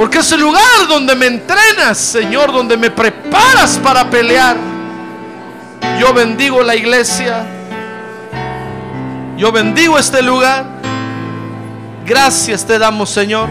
[0.00, 4.56] Porque es el lugar donde me entrenas, Señor, donde me preparas para pelear.
[6.00, 7.44] Yo bendigo la iglesia.
[9.36, 10.64] Yo bendigo este lugar.
[12.06, 13.50] Gracias te damos, Señor.